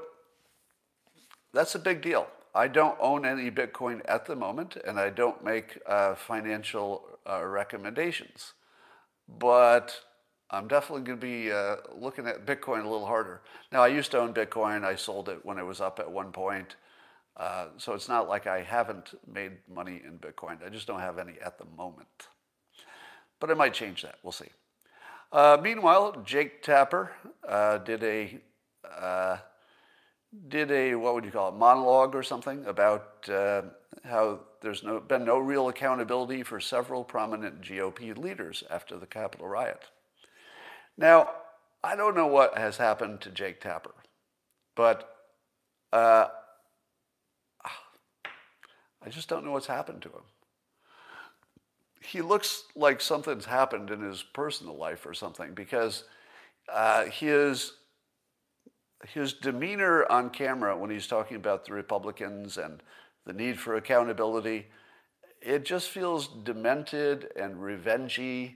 [1.54, 2.28] that's a big deal.
[2.58, 7.46] I don't own any Bitcoin at the moment, and I don't make uh, financial uh,
[7.46, 8.54] recommendations.
[9.30, 10.02] But
[10.50, 13.42] I'm definitely going to be uh, looking at Bitcoin a little harder.
[13.72, 14.84] Now, I used to own Bitcoin.
[14.84, 16.78] I sold it when it was up at one point.
[17.36, 20.66] Uh, so it's not like I haven't made money in Bitcoin.
[20.66, 22.30] I just don't have any at the moment.
[23.40, 24.16] But I might change that.
[24.24, 24.50] We'll see.
[25.32, 27.12] Uh, meanwhile, Jake Tapper
[27.48, 28.42] uh, did a
[30.48, 33.62] did a what would you call it monologue or something about uh,
[34.04, 39.48] how there's no, been no real accountability for several prominent GOP leaders after the Capitol
[39.48, 39.86] riot.
[40.98, 41.30] Now,
[41.84, 43.94] I don't know what has happened to Jake Tapper,
[44.76, 45.10] but
[45.94, 46.28] uh,
[49.06, 50.24] I just don't know what's happened to him.
[52.02, 56.04] He looks like something's happened in his personal life or something because
[56.72, 57.74] uh, his
[59.14, 62.82] his demeanor on camera when he's talking about the Republicans and
[63.26, 64.68] the need for accountability,
[65.42, 68.56] it just feels demented and revengey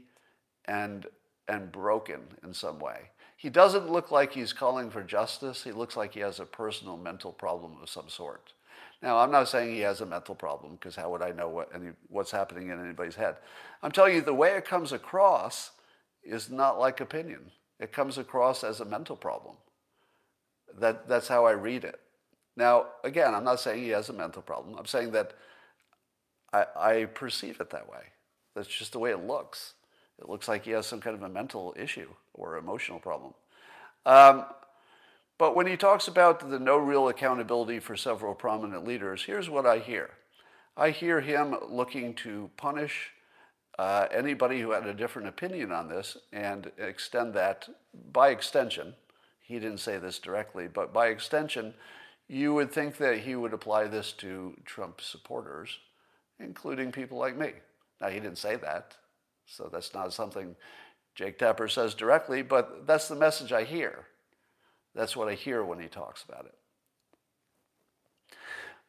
[0.66, 1.08] and
[1.48, 3.10] and broken in some way.
[3.36, 5.64] He doesn't look like he's calling for justice.
[5.64, 8.54] He looks like he has a personal mental problem of some sort.
[9.02, 11.70] Now, I'm not saying he has a mental problem because how would I know what
[11.74, 13.38] any, what's happening in anybody's head?
[13.82, 15.72] I'm telling you, the way it comes across
[16.24, 17.52] is not like opinion.
[17.80, 19.56] It comes across as a mental problem.
[20.80, 22.00] That, that's how I read it.
[22.56, 24.76] Now, again, I'm not saying he has a mental problem.
[24.78, 25.34] I'm saying that
[26.54, 28.04] I, I perceive it that way.
[28.56, 29.74] That's just the way it looks.
[30.20, 33.34] It looks like he has some kind of a mental issue or emotional problem.
[34.06, 34.46] Um,
[35.38, 39.66] but when he talks about the no real accountability for several prominent leaders, here's what
[39.66, 40.12] I hear.
[40.78, 43.12] I hear him looking to punish
[43.80, 47.68] uh, anybody who had a different opinion on this and extend that
[48.12, 48.94] by extension.
[49.52, 51.74] He didn't say this directly, but by extension,
[52.30, 55.78] you would think that he would apply this to Trump supporters,
[56.40, 57.52] including people like me.
[58.00, 58.96] Now, he didn't say that,
[59.46, 60.56] so that's not something
[61.16, 64.06] Jake Tapper says directly, but that's the message I hear.
[64.96, 66.56] That's what I hear when he talks about it.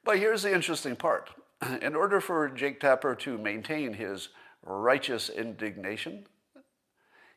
[0.05, 1.31] But here's the interesting part.
[1.83, 4.29] In order for Jake Tapper to maintain his
[4.63, 6.29] righteous indignation,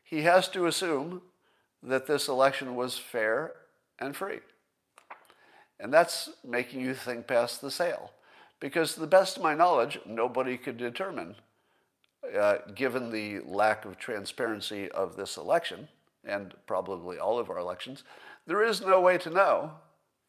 [0.04, 1.22] he has to assume
[1.82, 3.52] that this election was fair
[3.98, 4.40] and free.
[5.78, 8.12] And that's making you think past the sale.
[8.60, 11.36] Because to the best of my knowledge, nobody could determine
[12.36, 15.88] uh, given the lack of transparency of this election,
[16.24, 18.02] and probably all of our elections,
[18.46, 19.72] there is no way to know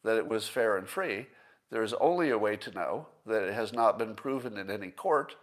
[0.04, 1.26] that it was fair and free.
[1.70, 4.90] There is only a way to know that it has not been proven in any
[4.90, 5.34] court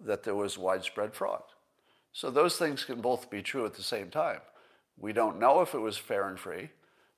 [0.00, 1.42] that there was widespread fraud.
[2.12, 4.40] So those things can both be true at the same time.
[5.00, 6.70] We don't know if it was fair and free,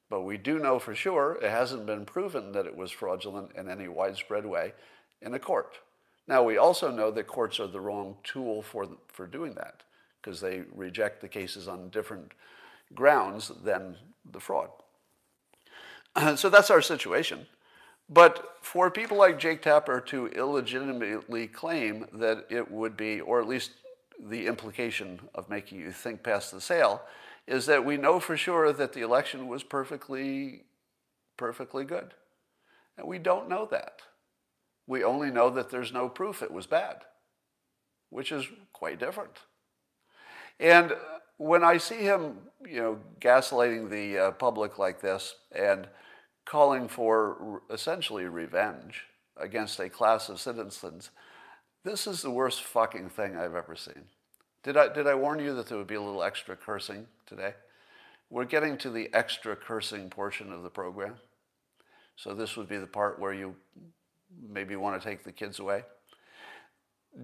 [0.08, 3.68] but we do know for sure it hasn't been proven that it was fraudulent in
[3.68, 4.72] any widespread way
[5.20, 5.78] in a court.
[6.28, 9.82] Now, we also know that courts are the wrong tool for, for doing that
[10.20, 12.32] because they reject the cases on different
[12.94, 13.96] grounds than
[14.30, 14.70] the fraud.
[16.36, 17.46] so that's our situation.
[18.08, 23.48] But for people like Jake Tapper to illegitimately claim that it would be, or at
[23.48, 23.72] least
[24.20, 27.02] the implication of making you think past the sale,
[27.46, 30.64] is that we know for sure that the election was perfectly,
[31.36, 32.14] perfectly good.
[32.96, 34.02] And we don't know that.
[34.86, 37.02] We only know that there's no proof it was bad,
[38.10, 39.38] which is quite different.
[40.60, 40.92] And
[41.38, 45.88] when I see him, you know, gaslighting the uh, public like this and
[46.44, 49.04] calling for essentially revenge
[49.36, 51.10] against a class of citizens,
[51.84, 54.04] this is the worst fucking thing I've ever seen.
[54.62, 57.54] Did I, did I warn you that there would be a little extra cursing today?
[58.30, 61.16] We're getting to the extra cursing portion of the program.
[62.16, 63.56] So this would be the part where you
[64.48, 65.82] maybe want to take the kids away.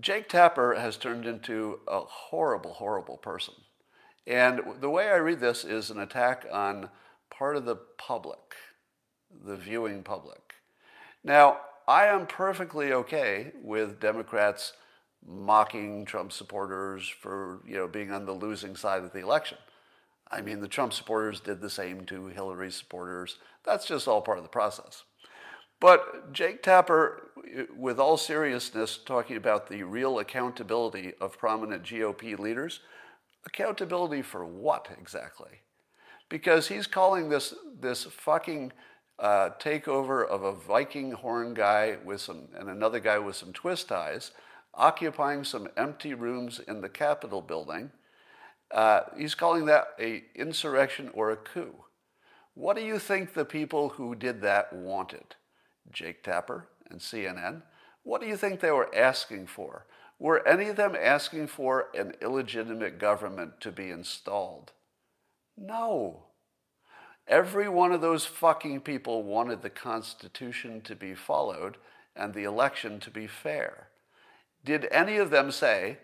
[0.00, 3.54] Jake Tapper has turned into a horrible, horrible person.
[4.26, 6.90] And the way I read this is an attack on
[7.30, 8.54] part of the public,
[9.46, 10.54] the viewing public.
[11.24, 14.74] Now, I am perfectly okay with Democrats
[15.28, 19.58] mocking Trump supporters for you know being on the losing side of the election.
[20.30, 23.36] I mean, the Trump supporters did the same to Hillary supporters.
[23.64, 25.04] That's just all part of the process.
[25.80, 27.30] But Jake Tapper,
[27.76, 32.80] with all seriousness, talking about the real accountability of prominent GOP leaders,
[33.46, 35.62] accountability for what exactly?
[36.28, 38.72] Because he's calling this this fucking
[39.18, 43.88] uh, takeover of a Viking horn guy with some and another guy with some twist
[43.88, 44.32] ties,
[44.78, 47.90] occupying some empty rooms in the Capitol building.
[48.70, 51.74] Uh, he's calling that a insurrection or a coup.
[52.54, 55.34] What do you think the people who did that wanted?
[55.90, 57.62] Jake Tapper and CNN,
[58.04, 59.86] what do you think they were asking for?
[60.18, 64.72] Were any of them asking for an illegitimate government to be installed?
[65.56, 66.24] No.
[67.26, 71.76] Every one of those fucking people wanted the Constitution to be followed
[72.16, 73.88] and the election to be fair.
[74.64, 75.98] Did any of them say,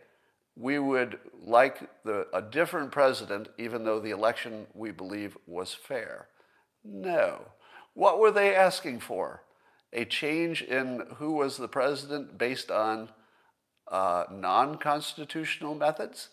[0.57, 6.29] we would like the, a different president even though the election we believe was fair?
[6.85, 7.47] No.
[7.95, 9.43] What were they asking for?
[9.95, 13.09] a change in who was the president based on
[13.91, 16.31] uh, non constitutional methods?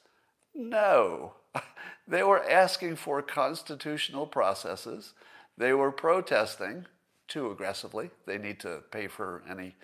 [0.53, 1.33] No.
[2.07, 5.13] they were asking for constitutional processes.
[5.57, 6.87] They were protesting
[7.27, 8.09] too aggressively.
[8.25, 9.75] They need to pay for any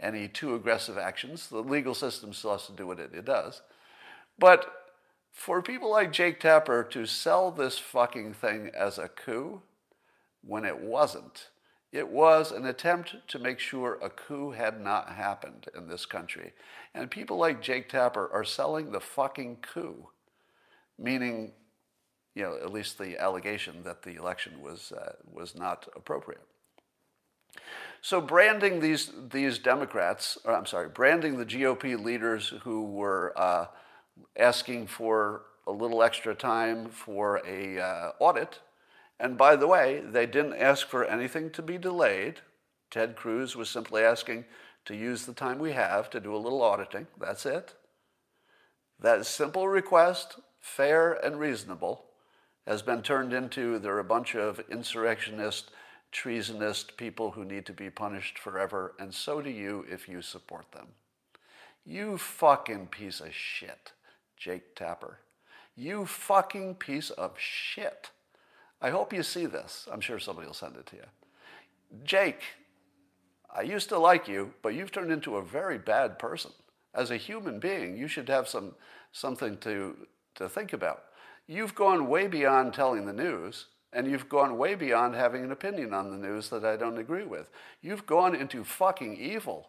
[0.00, 1.48] any too aggressive actions.
[1.48, 3.62] The legal system still has to do what it, it does.
[4.38, 4.66] But
[5.30, 9.62] for people like Jake Tapper to sell this fucking thing as a coup
[10.42, 11.48] when it wasn't,
[11.92, 16.52] it was an attempt to make sure a coup had not happened in this country.
[16.92, 20.08] And people like Jake Tapper are selling the fucking coup,
[20.98, 21.52] meaning,
[22.34, 26.42] you know, at least the allegation that the election was, uh, was not appropriate.
[28.04, 33.68] So branding these, these Democrats, or I'm sorry, branding the GOP leaders who were uh,
[34.36, 38.58] asking for a little extra time for a uh, audit,
[39.18, 42.42] and by the way, they didn't ask for anything to be delayed.
[42.90, 44.44] Ted Cruz was simply asking
[44.84, 47.06] to use the time we have to do a little auditing.
[47.18, 47.72] That's it.
[49.00, 52.04] That simple request, fair and reasonable,
[52.66, 55.70] has been turned into there are a bunch of insurrectionist,
[56.14, 60.70] treasonist people who need to be punished forever, and so do you if you support
[60.72, 60.86] them.
[61.84, 63.92] You fucking piece of shit,
[64.36, 65.18] Jake Tapper.
[65.76, 68.10] You fucking piece of shit.
[68.80, 69.88] I hope you see this.
[69.90, 71.02] I'm sure somebody will send it to you.
[72.04, 72.42] Jake,
[73.54, 76.52] I used to like you, but you've turned into a very bad person.
[76.94, 78.74] As a human being, you should have some,
[79.12, 79.96] something to,
[80.36, 81.04] to think about.
[81.46, 85.94] You've gone way beyond telling the news, and you've gone way beyond having an opinion
[85.94, 87.50] on the news that I don't agree with.
[87.80, 89.68] You've gone into fucking evil.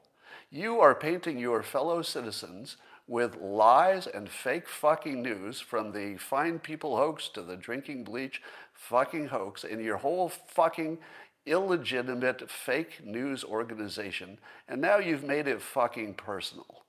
[0.50, 6.60] You are painting your fellow citizens with lies and fake fucking news from the fine
[6.60, 8.42] people hoax to the drinking bleach
[8.74, 10.98] fucking hoax in your whole fucking
[11.46, 16.84] illegitimate fake news organization, and now you've made it fucking personal.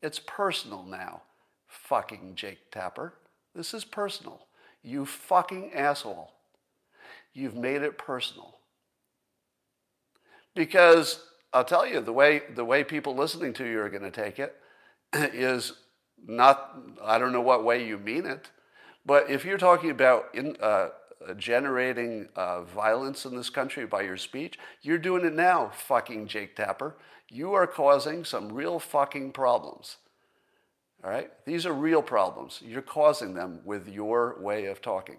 [0.00, 1.22] It's personal now,
[1.66, 3.14] fucking Jake Tapper.
[3.54, 4.46] This is personal.
[4.82, 6.33] You fucking asshole.
[7.34, 8.58] You've made it personal.
[10.54, 11.20] Because
[11.52, 14.38] I'll tell you, the way, the way people listening to you are going to take
[14.38, 14.54] it
[15.12, 15.72] is
[16.26, 18.50] not, I don't know what way you mean it,
[19.04, 20.90] but if you're talking about in, uh,
[21.36, 26.56] generating uh, violence in this country by your speech, you're doing it now, fucking Jake
[26.56, 26.96] Tapper.
[27.28, 29.96] You are causing some real fucking problems.
[31.02, 31.30] All right?
[31.44, 32.60] These are real problems.
[32.64, 35.18] You're causing them with your way of talking.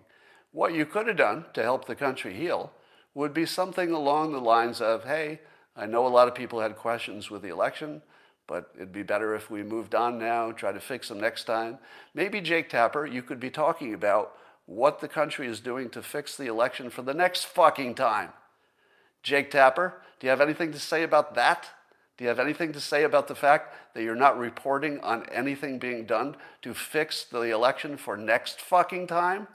[0.55, 2.71] What you could have done to help the country heal
[3.13, 5.41] would be something along the lines of hey,
[5.75, 8.01] I know a lot of people had questions with the election
[8.47, 11.79] but it'd be better if we moved on now, try to fix them next time.
[12.13, 14.33] Maybe, Jake Tapper, you could be talking about
[14.65, 18.29] what the country is doing to fix the election for the next fucking time.
[19.23, 21.69] Jake Tapper, do you have anything to say about that?
[22.17, 25.79] Do you have anything to say about the fact that you're not reporting on anything
[25.79, 29.47] being done to fix the election for next fucking time?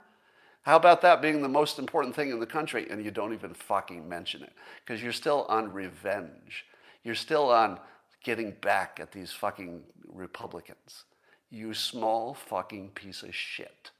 [0.63, 3.53] How about that being the most important thing in the country and you don't even
[3.53, 4.53] fucking mention it?
[4.85, 6.65] Because you're still on revenge.
[7.03, 7.79] You're still on
[8.23, 11.05] getting back at these fucking Republicans.
[11.49, 13.91] You small fucking piece of shit.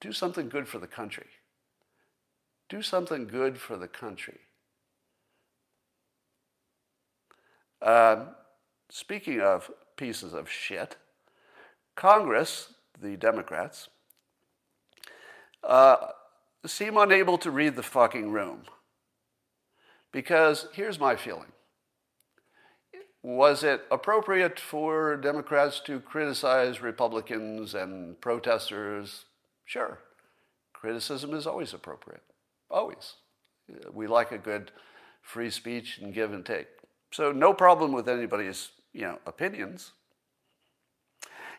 [0.00, 1.26] Do something good for the country.
[2.68, 4.40] Do something good for the country.
[7.80, 8.30] Um,
[8.90, 10.96] speaking of pieces of shit,
[11.94, 13.88] Congress, the Democrats,
[15.66, 15.96] uh,
[16.64, 18.62] seem unable to read the fucking room.
[20.12, 21.52] Because here's my feeling
[23.22, 29.24] was it appropriate for Democrats to criticize Republicans and protesters?
[29.64, 29.98] Sure.
[30.72, 32.22] Criticism is always appropriate.
[32.70, 33.14] Always.
[33.92, 34.70] We like a good
[35.22, 36.68] free speech and give and take.
[37.10, 39.90] So no problem with anybody's, you know, opinions.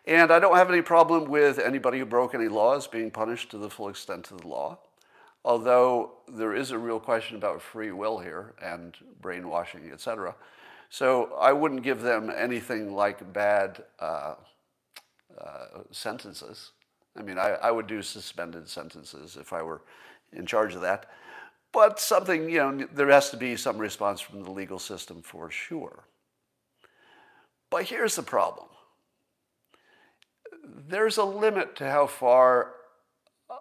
[0.08, 3.58] And I don't have any problem with anybody who broke any laws being punished to
[3.58, 4.80] the full extent of the law.
[5.43, 10.34] Although there is a real question about free will here and brainwashing, et cetera.
[10.89, 14.36] So I wouldn't give them anything like bad uh,
[15.39, 16.72] uh, sentences.
[17.18, 19.82] I mean, I, I would do suspended sentences if I were
[20.32, 21.10] in charge of that.
[21.74, 25.51] But something, you know, there has to be some response from the legal system for
[25.51, 26.05] sure.
[27.70, 28.68] But here's the problem
[30.88, 32.74] there's a limit to how far
[33.49, 33.55] uh,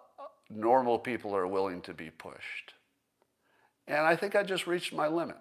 [0.49, 2.73] normal people are willing to be pushed.
[3.87, 5.37] And I think I just reached my limit.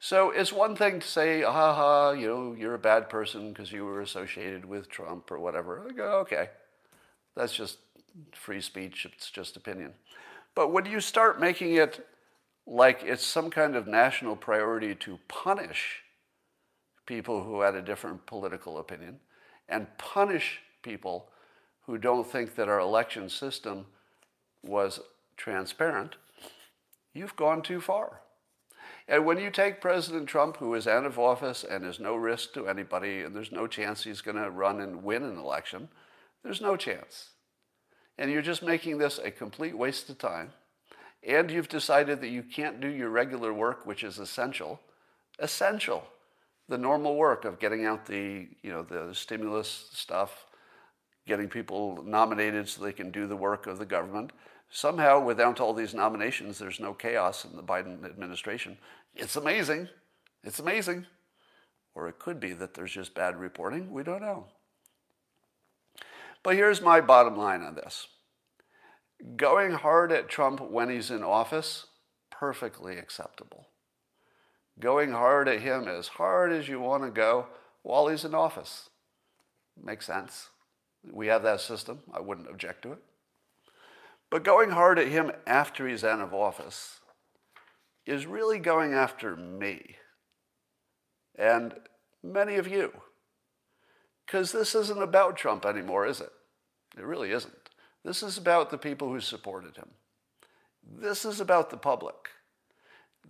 [0.00, 3.70] So it's one thing to say, ha ha, you know, you're a bad person because
[3.70, 5.80] you were associated with Trump or whatever.
[5.88, 6.48] I go, okay,
[7.36, 7.78] that's just
[8.32, 9.92] free speech, it's just opinion.
[10.56, 12.04] But when you start making it
[12.66, 16.02] like it's some kind of national priority to punish
[17.06, 19.18] people who had a different political opinion
[19.72, 21.28] and punish people
[21.86, 23.86] who don't think that our election system
[24.62, 25.00] was
[25.36, 26.16] transparent,
[27.12, 28.20] you've gone too far.
[29.08, 32.52] And when you take President Trump, who is out of office and is no risk
[32.54, 35.88] to anybody, and there's no chance he's going to run and win an election,
[36.44, 37.30] there's no chance.
[38.16, 40.52] And you're just making this a complete waste of time.
[41.26, 44.80] And you've decided that you can't do your regular work, which is essential.
[45.38, 46.04] Essential.
[46.72, 50.46] The normal work of getting out the, you know, the stimulus stuff,
[51.26, 54.32] getting people nominated so they can do the work of the government.
[54.70, 58.78] Somehow, without all these nominations, there's no chaos in the Biden administration.
[59.14, 59.90] It's amazing.
[60.44, 61.04] It's amazing.
[61.94, 63.92] Or it could be that there's just bad reporting.
[63.92, 64.46] We don't know.
[66.42, 68.06] But here's my bottom line on this
[69.36, 71.88] going hard at Trump when he's in office,
[72.30, 73.66] perfectly acceptable.
[74.80, 77.46] Going hard at him as hard as you want to go
[77.82, 78.88] while he's in office
[79.82, 80.48] makes sense.
[81.10, 82.00] We have that system.
[82.12, 82.98] I wouldn't object to it.
[84.30, 87.00] But going hard at him after he's out of office
[88.06, 89.96] is really going after me
[91.36, 91.74] and
[92.22, 92.92] many of you.
[94.26, 96.30] Because this isn't about Trump anymore, is it?
[96.96, 97.68] It really isn't.
[98.04, 99.90] This is about the people who supported him.
[100.84, 102.30] This is about the public.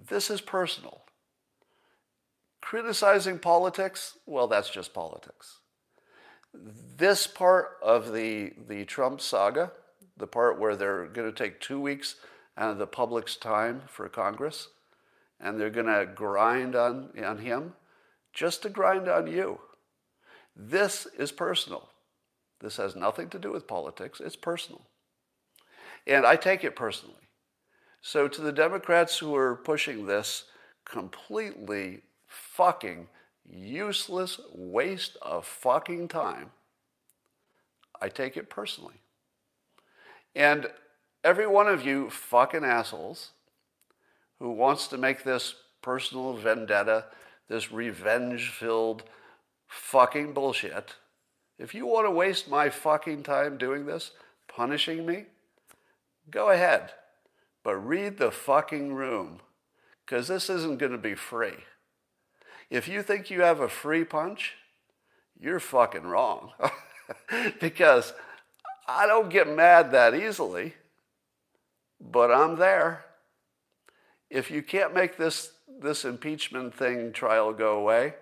[0.09, 1.03] This is personal.
[2.63, 5.59] Criticizing politics, well, that's just politics.
[6.55, 9.73] This part of the, the Trump saga,
[10.17, 12.17] the part where they're going to take two weeks
[12.57, 14.69] out of the public's time for Congress,
[15.41, 17.75] and they're going to grind on, on him,
[18.33, 19.61] just to grind on you.
[20.55, 21.89] This is personal.
[22.61, 24.83] This has nothing to do with politics, it's personal.
[26.07, 27.17] And I take it personally.
[28.01, 30.45] So, to the Democrats who are pushing this
[30.85, 32.03] completely
[32.55, 33.09] fucking
[33.49, 36.51] useless waste of fucking time,
[38.01, 39.01] I take it personally.
[40.35, 40.69] And
[41.25, 43.31] every one of you fucking assholes
[44.39, 47.07] who wants to make this personal vendetta,
[47.49, 49.03] this revenge filled
[49.67, 50.97] fucking bullshit,
[51.59, 54.11] if you want to waste my fucking time doing this,
[54.49, 55.27] punishing me,
[56.31, 56.93] go ahead.
[57.63, 59.41] But read the fucking room,
[60.05, 61.55] because this isn't going to be free.
[62.73, 64.55] If you think you have a free punch,
[65.39, 66.53] you're fucking wrong.
[67.61, 68.15] because
[68.89, 70.73] I don't get mad that easily,
[72.01, 73.05] but I'm there.
[74.31, 75.53] If you can't make this,
[75.83, 78.15] this impeachment thing trial go away,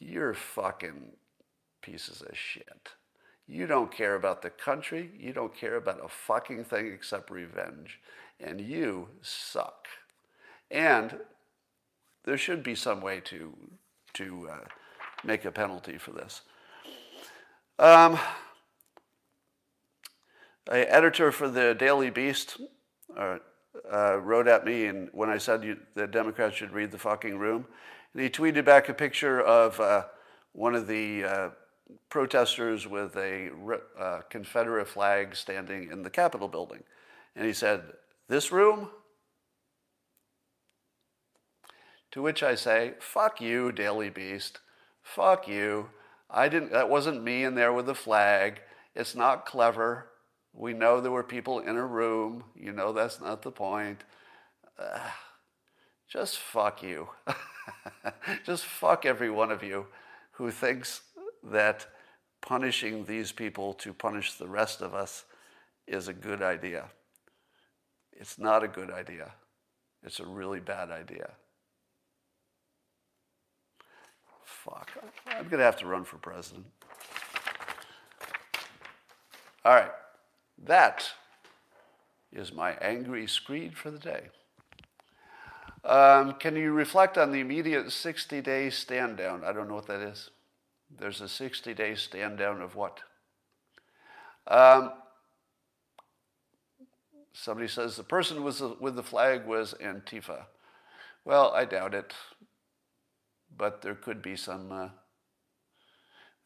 [0.00, 1.12] you're fucking
[1.82, 2.94] pieces of shit.
[3.46, 5.08] You don't care about the country.
[5.16, 8.00] You don't care about a fucking thing except revenge.
[8.40, 9.86] And you suck.
[10.68, 11.20] And
[12.24, 13.56] there should be some way to,
[14.14, 14.64] to uh,
[15.24, 16.42] make a penalty for this.
[17.78, 18.18] Um,
[20.70, 22.60] editor for the Daily Beast
[23.16, 23.38] uh,
[23.92, 27.38] uh, wrote at me and when I said you, the Democrats should read the fucking
[27.38, 27.66] room.
[28.12, 30.04] And he tweeted back a picture of uh,
[30.52, 31.48] one of the uh,
[32.08, 33.50] protesters with a
[33.98, 36.82] uh, Confederate flag standing in the Capitol building.
[37.36, 37.82] And he said,
[38.28, 38.90] This room
[42.12, 44.60] To which I say, fuck you, Daily Beast.
[45.02, 45.90] Fuck you.
[46.28, 48.60] I didn't, that wasn't me in there with the flag.
[48.94, 50.10] It's not clever.
[50.52, 52.44] We know there were people in a room.
[52.56, 54.02] You know that's not the point.
[54.78, 54.98] Uh,
[56.08, 57.08] just fuck you.
[58.44, 59.86] just fuck every one of you
[60.32, 61.02] who thinks
[61.44, 61.86] that
[62.40, 65.24] punishing these people to punish the rest of us
[65.86, 66.86] is a good idea.
[68.12, 69.32] It's not a good idea.
[70.02, 71.30] It's a really bad idea.
[75.26, 76.66] I'm going to have to run for president.
[79.64, 79.90] All right,
[80.64, 81.10] that
[82.32, 84.28] is my angry screed for the day.
[85.84, 89.44] Um, can you reflect on the immediate 60 day stand down?
[89.44, 90.30] I don't know what that is.
[90.98, 93.00] There's a 60 day stand down of what?
[94.46, 94.92] Um,
[97.32, 100.44] somebody says the person with the, with the flag was Antifa.
[101.24, 102.14] Well, I doubt it
[103.60, 104.88] but there could be some uh,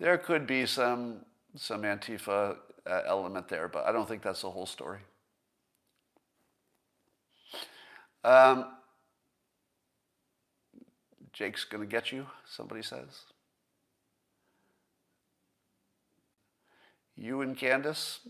[0.01, 4.51] there could be some some Antifa uh, element there, but I don't think that's the
[4.51, 4.99] whole story.
[8.25, 8.67] Um,
[11.33, 13.23] Jake's going to get you, somebody says.
[17.17, 18.21] You and Candace.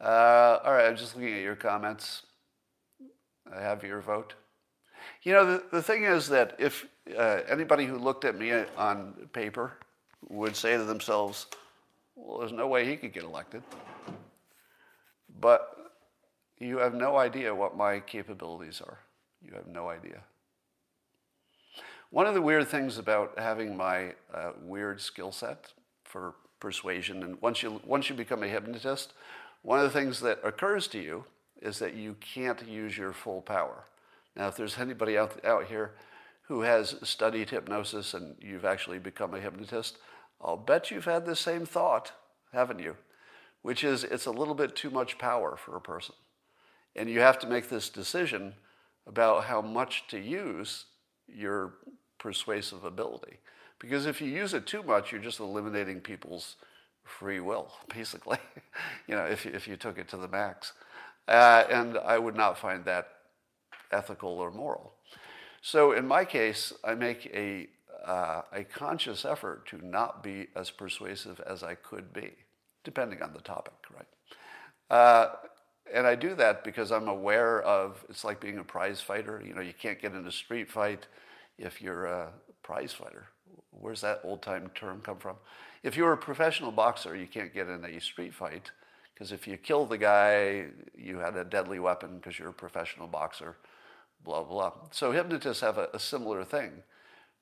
[0.00, 2.22] Uh, all right, I'm just looking at your comments.
[3.52, 4.34] I have your vote.
[5.22, 9.12] You know, the, the thing is that if uh, anybody who looked at me on
[9.32, 9.72] paper
[10.28, 11.46] would say to themselves,
[12.14, 13.62] well, there's no way he could get elected.
[15.40, 15.76] But
[16.58, 18.98] you have no idea what my capabilities are.
[19.42, 20.20] You have no idea.
[22.10, 25.72] One of the weird things about having my uh, weird skill set
[26.04, 29.12] for persuasion, and once you, once you become a hypnotist,
[29.62, 31.24] one of the things that occurs to you
[31.60, 33.84] is that you can't use your full power.
[34.36, 35.92] Now, if there's anybody out, out here
[36.42, 39.98] who has studied hypnosis and you've actually become a hypnotist,
[40.40, 42.12] I'll bet you've had the same thought,
[42.52, 42.96] haven't you?
[43.62, 46.14] Which is it's a little bit too much power for a person.
[46.94, 48.54] And you have to make this decision
[49.06, 50.86] about how much to use
[51.26, 51.74] your
[52.18, 53.38] persuasive ability.
[53.78, 56.56] Because if you use it too much, you're just eliminating people's
[57.04, 58.38] free will, basically,
[59.06, 60.72] you know, if, if you took it to the max.
[61.26, 63.08] Uh, and I would not find that
[63.92, 64.94] ethical or moral.
[65.62, 67.68] So in my case, I make a,
[68.06, 72.32] uh, a conscious effort to not be as persuasive as I could be,
[72.84, 74.06] depending on the topic, right?
[74.90, 75.34] Uh,
[75.92, 79.42] and I do that because I'm aware of it's like being a prize fighter.
[79.44, 81.06] You know, you can't get in a street fight
[81.58, 82.28] if you're a
[82.62, 83.26] prize fighter.
[83.70, 85.36] Where's that old time term come from?
[85.82, 88.70] If you're a professional boxer, you can't get in a street fight
[89.14, 90.66] because if you kill the guy,
[90.96, 93.56] you had a deadly weapon because you're a professional boxer,
[94.22, 94.72] blah, blah.
[94.90, 96.82] So hypnotists have a, a similar thing,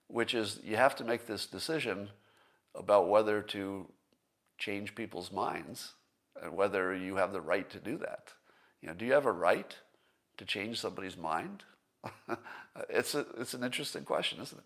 [0.08, 2.10] which is you have to make this decision
[2.74, 3.86] about whether to
[4.58, 5.92] change people's minds
[6.42, 8.32] and whether you have the right to do that.
[8.82, 9.76] You know, do you have a right
[10.36, 11.64] to change somebody's mind?
[12.90, 14.64] it's, a, it's an interesting question, isn't it?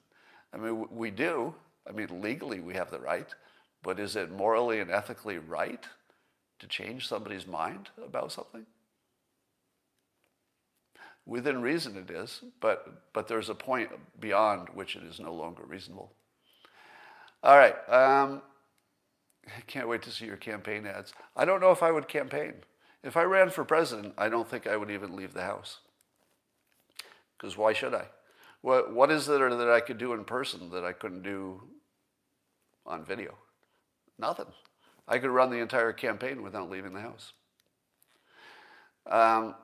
[0.52, 1.54] I mean, we do.
[1.88, 3.28] I mean, legally we have the right,
[3.82, 5.84] but is it morally and ethically right
[6.58, 8.66] to change somebody's mind about something?
[11.26, 15.62] Within reason it is, but, but there's a point beyond which it is no longer
[15.64, 16.12] reasonable.
[17.42, 17.76] All right.
[17.88, 18.42] Um,
[19.46, 21.12] I can't wait to see your campaign ads.
[21.36, 22.54] I don't know if I would campaign.
[23.02, 25.78] If I ran for president, I don't think I would even leave the house.
[27.36, 28.06] Because why should I?
[28.60, 31.62] What, what is there that I could do in person that I couldn't do
[32.84, 33.34] on video?
[34.18, 34.52] Nothing.
[35.08, 37.32] I could run the entire campaign without leaving the house.
[39.06, 39.54] Um,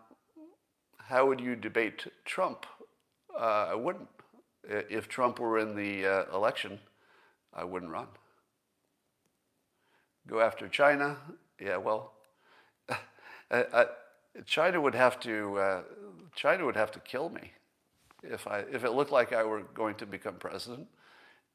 [1.08, 2.66] how would you debate Trump?
[3.38, 4.08] Uh, I wouldn't.
[4.68, 6.80] If Trump were in the uh, election,
[7.54, 8.08] I wouldn't run.
[10.26, 11.16] Go after China?
[11.60, 12.12] Yeah, well,
[14.46, 15.82] China would have to uh,
[16.34, 17.52] China would have to kill me
[18.24, 20.88] if I if it looked like I were going to become president.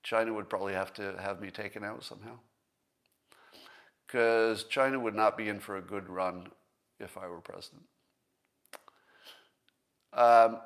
[0.03, 2.39] China would probably have to have me taken out somehow
[4.07, 6.47] because China would not be in for a good run
[6.99, 7.83] if I were president.
[10.13, 10.59] Um,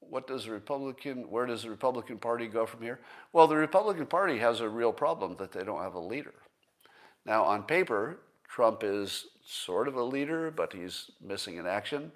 [0.00, 3.00] what does the Republican, where does the Republican Party go from here?
[3.32, 6.34] Well, the Republican Party has a real problem that they don't have a leader.
[7.26, 12.10] Now, on paper, Trump is sort of a leader, but he's missing in action.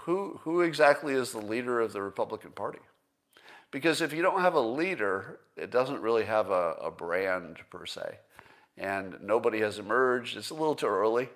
[0.00, 2.80] Who, who exactly is the leader of the Republican Party?
[3.70, 7.86] Because if you don't have a leader, it doesn't really have a, a brand per
[7.86, 8.18] se
[8.78, 10.36] and nobody has emerged.
[10.36, 11.28] It's a little too early.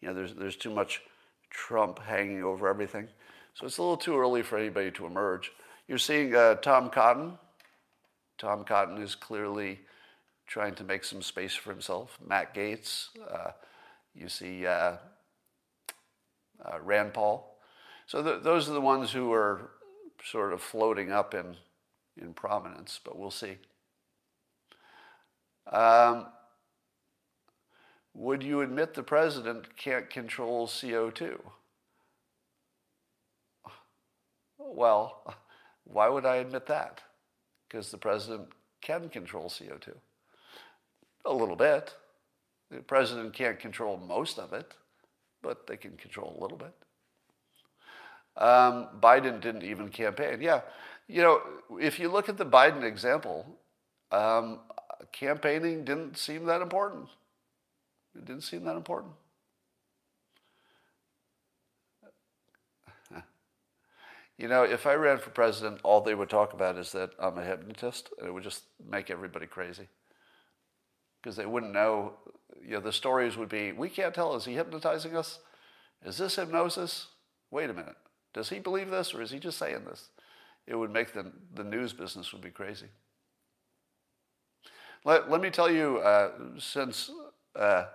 [0.00, 1.02] You know, there's, there's too much
[1.50, 3.08] Trump hanging over everything.
[3.54, 5.52] So it's a little too early for anybody to emerge.
[5.88, 7.38] You're seeing uh, Tom Cotton.
[8.38, 9.80] Tom Cotton is clearly
[10.46, 12.18] trying to make some space for himself.
[12.24, 13.08] Matt Gaetz.
[13.30, 13.52] Uh,
[14.14, 14.96] you see uh,
[16.64, 17.56] uh Rand Paul.
[18.06, 19.70] So th- those are the ones who are
[20.24, 21.56] sort of floating up in,
[22.20, 23.58] in prominence, but we'll see.
[25.72, 26.26] Um,
[28.16, 31.38] would you admit the president can't control CO2?
[34.58, 35.36] Well,
[35.84, 37.02] why would I admit that?
[37.68, 38.48] Because the president
[38.80, 39.92] can control CO2.
[41.26, 41.94] A little bit.
[42.70, 44.74] The president can't control most of it,
[45.42, 46.74] but they can control a little bit.
[48.36, 50.40] Um, Biden didn't even campaign.
[50.40, 50.62] Yeah,
[51.06, 51.40] you know,
[51.80, 53.46] if you look at the Biden example,
[54.10, 54.60] um,
[55.12, 57.08] campaigning didn't seem that important.
[58.16, 59.12] It didn't seem that important.
[64.38, 67.38] You know, if I ran for president, all they would talk about is that I'm
[67.38, 69.88] a hypnotist, and it would just make everybody crazy.
[71.22, 72.12] Because they wouldn't know,
[72.62, 75.38] you know, the stories would be, we can't tell, is he hypnotizing us?
[76.04, 77.06] Is this hypnosis?
[77.50, 77.96] Wait a minute.
[78.34, 80.10] Does he believe this, or is he just saying this?
[80.66, 82.88] It would make the, the news business would be crazy.
[85.04, 87.10] Let, let me tell you, uh, since
[87.54, 87.86] uh,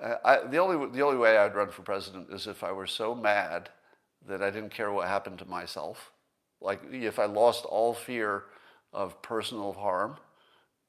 [0.00, 3.14] I, the, only, the only way I'd run for president is if I were so
[3.14, 3.70] mad
[4.28, 6.12] that I didn't care what happened to myself.
[6.60, 8.44] Like if I lost all fear
[8.92, 10.16] of personal harm,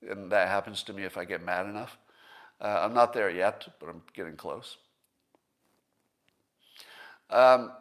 [0.08, 1.98] and that happens to me if I get mad enough.
[2.62, 4.78] Uh, I'm not there yet, but I'm getting close.
[7.30, 7.72] Um,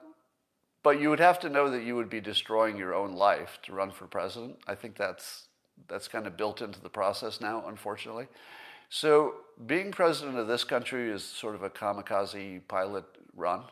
[0.82, 3.72] but you would have to know that you would be destroying your own life to
[3.72, 4.58] run for president.
[4.66, 5.46] I think that's
[5.86, 8.26] that's kind of built into the process now, unfortunately.
[8.88, 9.34] So
[9.66, 13.64] being president of this country is sort of a kamikaze pilot run.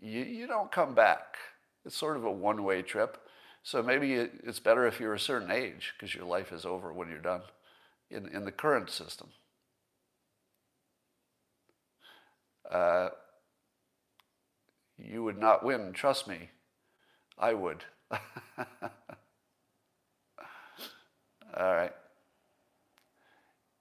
[0.00, 1.36] You, you don't come back.
[1.84, 3.18] It's sort of a one-way trip.
[3.62, 7.08] So maybe it's better if you're a certain age because your life is over when
[7.08, 7.42] you're done
[8.10, 9.28] in, in the current system.
[12.70, 13.08] Uh,
[14.98, 16.50] you would not win, trust me.
[17.38, 17.84] I would.
[18.10, 18.18] All
[21.56, 21.92] right.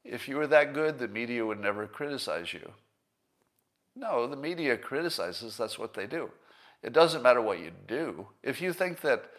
[0.05, 2.71] If you were that good, the media would never criticize you.
[3.95, 6.29] No, the media criticizes, that's what they do.
[6.83, 8.27] It doesn't matter what you do.
[8.43, 9.31] If you think that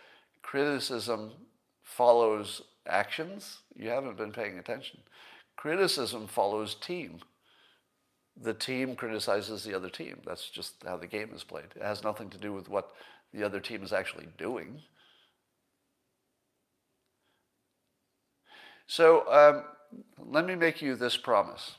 [0.42, 1.30] criticism
[1.84, 4.98] follows actions, you haven't been paying attention.
[5.56, 7.20] Criticism follows team.
[8.40, 10.18] The team criticizes the other team.
[10.26, 11.66] That's just how the game is played.
[11.76, 12.90] It has nothing to do with what
[13.32, 14.82] the other team is actually doing.
[18.86, 19.64] So um,
[20.18, 21.76] let me make you this promise.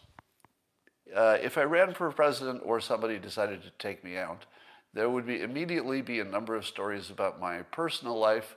[1.15, 4.45] Uh, if I ran for president or somebody decided to take me out,
[4.93, 8.55] there would be immediately be a number of stories about my personal life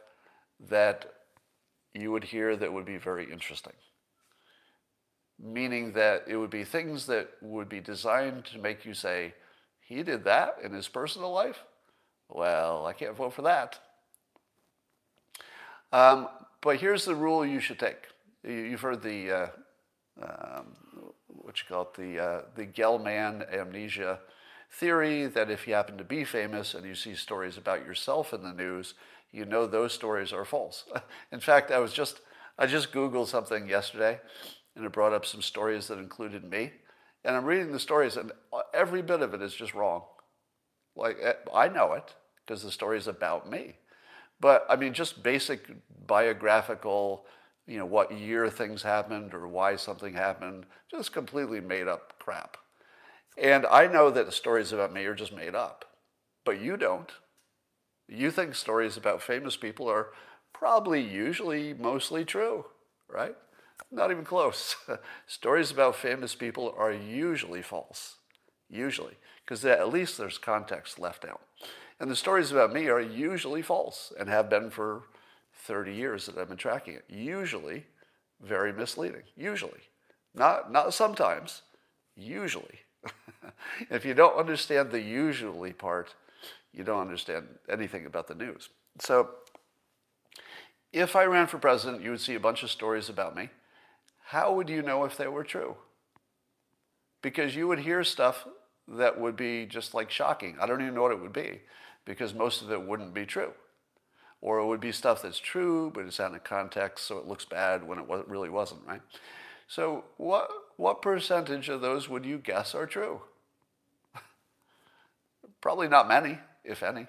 [0.68, 1.12] that
[1.94, 3.72] you would hear that would be very interesting.
[5.38, 9.34] Meaning that it would be things that would be designed to make you say,
[9.80, 11.64] he did that in his personal life?
[12.28, 13.78] Well, I can't vote for that.
[15.92, 16.28] Um,
[16.60, 18.06] but here's the rule you should take.
[18.42, 19.46] You've heard the, uh,
[20.22, 20.76] um,
[21.26, 24.20] what you call it, the, uh, the Gell-Mann amnesia
[24.70, 28.42] theory that if you happen to be famous and you see stories about yourself in
[28.42, 28.94] the news,
[29.30, 30.84] you know those stories are false.
[31.32, 32.20] in fact, I was just,
[32.58, 34.18] I just Googled something yesterday
[34.74, 36.72] and it brought up some stories that included me.
[37.24, 38.32] And I'm reading the stories and
[38.72, 40.02] every bit of it is just wrong.
[40.96, 42.14] Like, eh, I know it
[42.46, 43.76] because the story is about me.
[44.40, 45.70] But I mean, just basic
[46.06, 47.26] biographical,
[47.70, 52.56] you know, what year things happened or why something happened, just completely made up crap.
[53.38, 55.84] And I know that the stories about me are just made up,
[56.44, 57.12] but you don't.
[58.08, 60.08] You think stories about famous people are
[60.52, 62.64] probably usually mostly true,
[63.08, 63.36] right?
[63.92, 64.74] Not even close.
[65.28, 68.16] stories about famous people are usually false,
[68.68, 69.14] usually,
[69.44, 71.42] because at least there's context left out.
[72.00, 75.04] And the stories about me are usually false and have been for
[75.66, 77.04] 30 years that I've been tracking it.
[77.08, 77.84] Usually
[78.42, 79.80] very misleading, usually.
[80.34, 81.62] Not, not sometimes,
[82.16, 82.80] usually.
[83.90, 86.14] if you don't understand the usually part,
[86.72, 88.68] you don't understand anything about the news.
[89.00, 89.30] So,
[90.92, 93.50] if I ran for president, you would see a bunch of stories about me.
[94.26, 95.76] How would you know if they were true?
[97.22, 98.46] Because you would hear stuff
[98.88, 100.56] that would be just like shocking.
[100.60, 101.60] I don't even know what it would be
[102.04, 103.52] because most of it wouldn't be true.
[104.42, 107.44] Or it would be stuff that's true, but it's out of context, so it looks
[107.44, 109.02] bad when it really wasn't, right?
[109.68, 113.20] So, what, what percentage of those would you guess are true?
[115.60, 117.06] Probably not many, if any.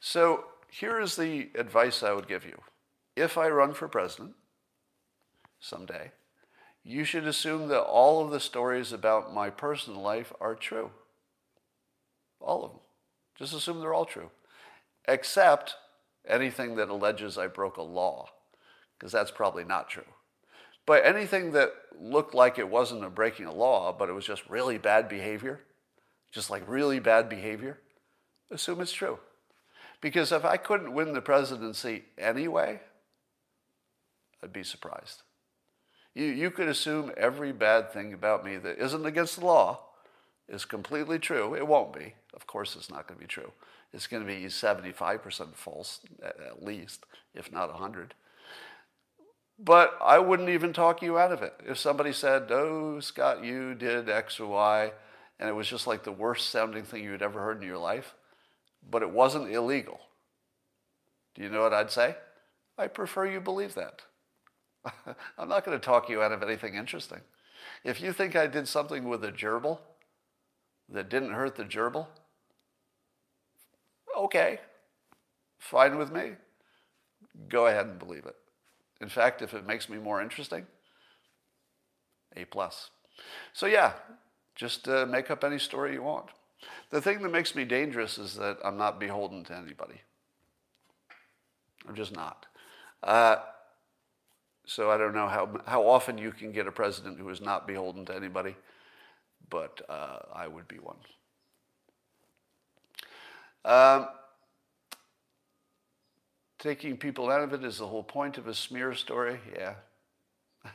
[0.00, 2.60] So here is the advice I would give you.
[3.16, 4.34] If I run for president
[5.60, 6.10] someday,
[6.82, 10.90] you should assume that all of the stories about my personal life are true.
[12.38, 12.80] All of them.
[13.38, 14.30] Just assume they're all true.
[15.08, 15.76] Except
[16.26, 18.28] anything that alleges I broke a law,
[18.98, 20.04] because that's probably not true.
[20.86, 24.48] But anything that looked like it wasn't a breaking a law, but it was just
[24.48, 25.60] really bad behavior,
[26.32, 27.78] just like really bad behavior,
[28.50, 29.18] assume it's true.
[30.00, 32.80] Because if I couldn't win the presidency anyway,
[34.42, 35.22] I'd be surprised.
[36.14, 39.80] You, you could assume every bad thing about me that isn't against the law
[40.48, 41.54] is completely true.
[41.54, 42.14] It won't be.
[42.34, 43.52] Of course, it's not going to be true.
[43.94, 48.14] It's going to be 75% false, at least, if not 100.
[49.56, 51.54] But I wouldn't even talk you out of it.
[51.64, 54.90] If somebody said, Oh, Scott, you did X or Y,
[55.38, 57.78] and it was just like the worst sounding thing you had ever heard in your
[57.78, 58.14] life,
[58.90, 60.00] but it wasn't illegal.
[61.36, 62.16] Do you know what I'd say?
[62.76, 64.02] I prefer you believe that.
[65.38, 67.20] I'm not going to talk you out of anything interesting.
[67.84, 69.78] If you think I did something with a gerbil
[70.88, 72.08] that didn't hurt the gerbil,
[74.16, 74.58] okay,
[75.58, 76.32] fine with me.
[77.48, 78.36] Go ahead and believe it.
[79.00, 80.66] In fact, if it makes me more interesting,
[82.36, 82.90] A plus.
[83.52, 83.92] So yeah,
[84.54, 86.30] just uh, make up any story you want.
[86.90, 90.00] The thing that makes me dangerous is that I'm not beholden to anybody.
[91.88, 92.46] I'm just not.
[93.02, 93.36] Uh,
[94.66, 97.66] so I don't know how, how often you can get a president who is not
[97.66, 98.56] beholden to anybody,
[99.50, 100.96] but uh, I would be one.
[103.64, 104.08] Um,
[106.58, 109.40] taking people out of it is the whole point of a smear story.
[109.54, 109.74] Yeah.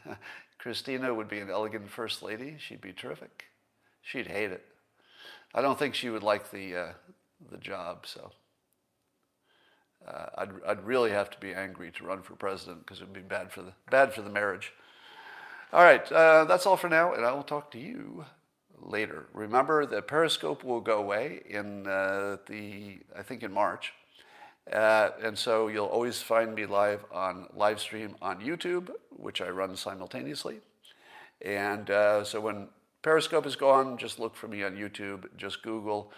[0.59, 2.57] Christina would be an elegant first lady.
[2.59, 3.45] She'd be terrific.
[4.01, 4.65] She'd hate it.
[5.53, 6.91] I don't think she would like the uh,
[7.51, 8.05] the job.
[8.05, 8.31] So
[10.07, 13.13] uh, I'd I'd really have to be angry to run for president because it would
[13.13, 14.73] be bad for the bad for the marriage.
[15.71, 18.25] All right, uh, that's all for now, and I will talk to you
[18.81, 19.27] later.
[19.33, 23.93] Remember that Periscope will go away in uh, the I think in March.
[24.71, 29.49] Uh, and so you'll always find me live on live stream on YouTube, which I
[29.49, 30.59] run simultaneously.
[31.41, 32.67] And uh, so when
[33.01, 35.25] Periscope is gone, just look for me on YouTube.
[35.37, 36.11] Just Google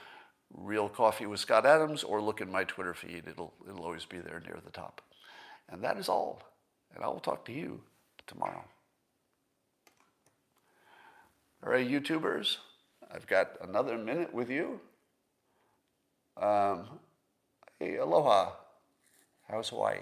[0.54, 3.24] Real Coffee with Scott Adams or look in my Twitter feed.
[3.28, 5.02] It'll, it'll always be there near the top.
[5.70, 6.42] And that is all.
[6.94, 7.82] And I will talk to you
[8.28, 8.66] tomorrow.
[11.64, 12.58] All right, YouTubers,
[13.14, 14.80] I've got another minute with you.
[16.38, 17.00] Um,
[17.82, 18.52] Hey, aloha.
[19.50, 20.02] How's Hawaii?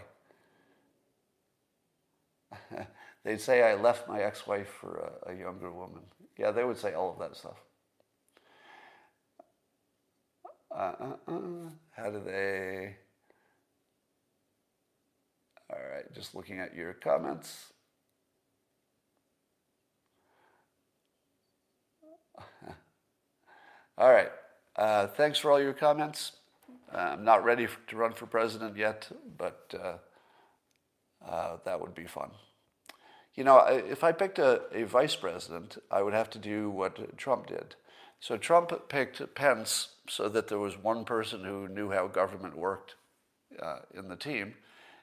[3.24, 6.01] They'd say I left my ex wife for a, a, younger woman.
[6.38, 7.55] Yeah, they would say all of that stuff.
[10.70, 11.70] Uh, uh, uh.
[11.91, 12.97] How do they?
[15.70, 17.72] All right, just looking at your comments.
[23.99, 24.31] All right,
[24.77, 26.31] uh, thanks for all your comments.
[26.93, 29.97] I'm not ready to run for president yet, but uh,
[31.27, 32.31] uh, that would be fun.
[33.35, 37.17] You know, if I picked a, a, vice president, I would have to do what
[37.17, 37.75] Trump did.
[38.19, 42.95] So Trump picked Pence so that there was one person who knew how government worked
[43.61, 44.55] uh, in the team.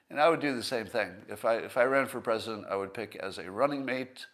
[0.09, 1.11] And I would do the same thing.
[1.29, 4.25] If I, if I ran for president, I would pick as a running mate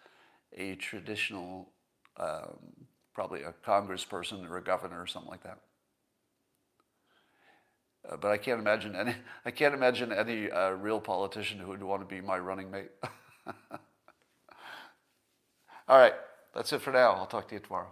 [0.56, 1.70] a traditional,
[2.18, 5.60] um, probably a congressperson or a governor or something like that.
[8.10, 9.16] Uh, but I can't imagine any.
[9.46, 12.92] I can't imagine any uh, real politician who would want to be my running mate.
[15.88, 16.14] All right,
[16.56, 17.12] that's it for now.
[17.12, 17.92] I'll talk to you tomorrow.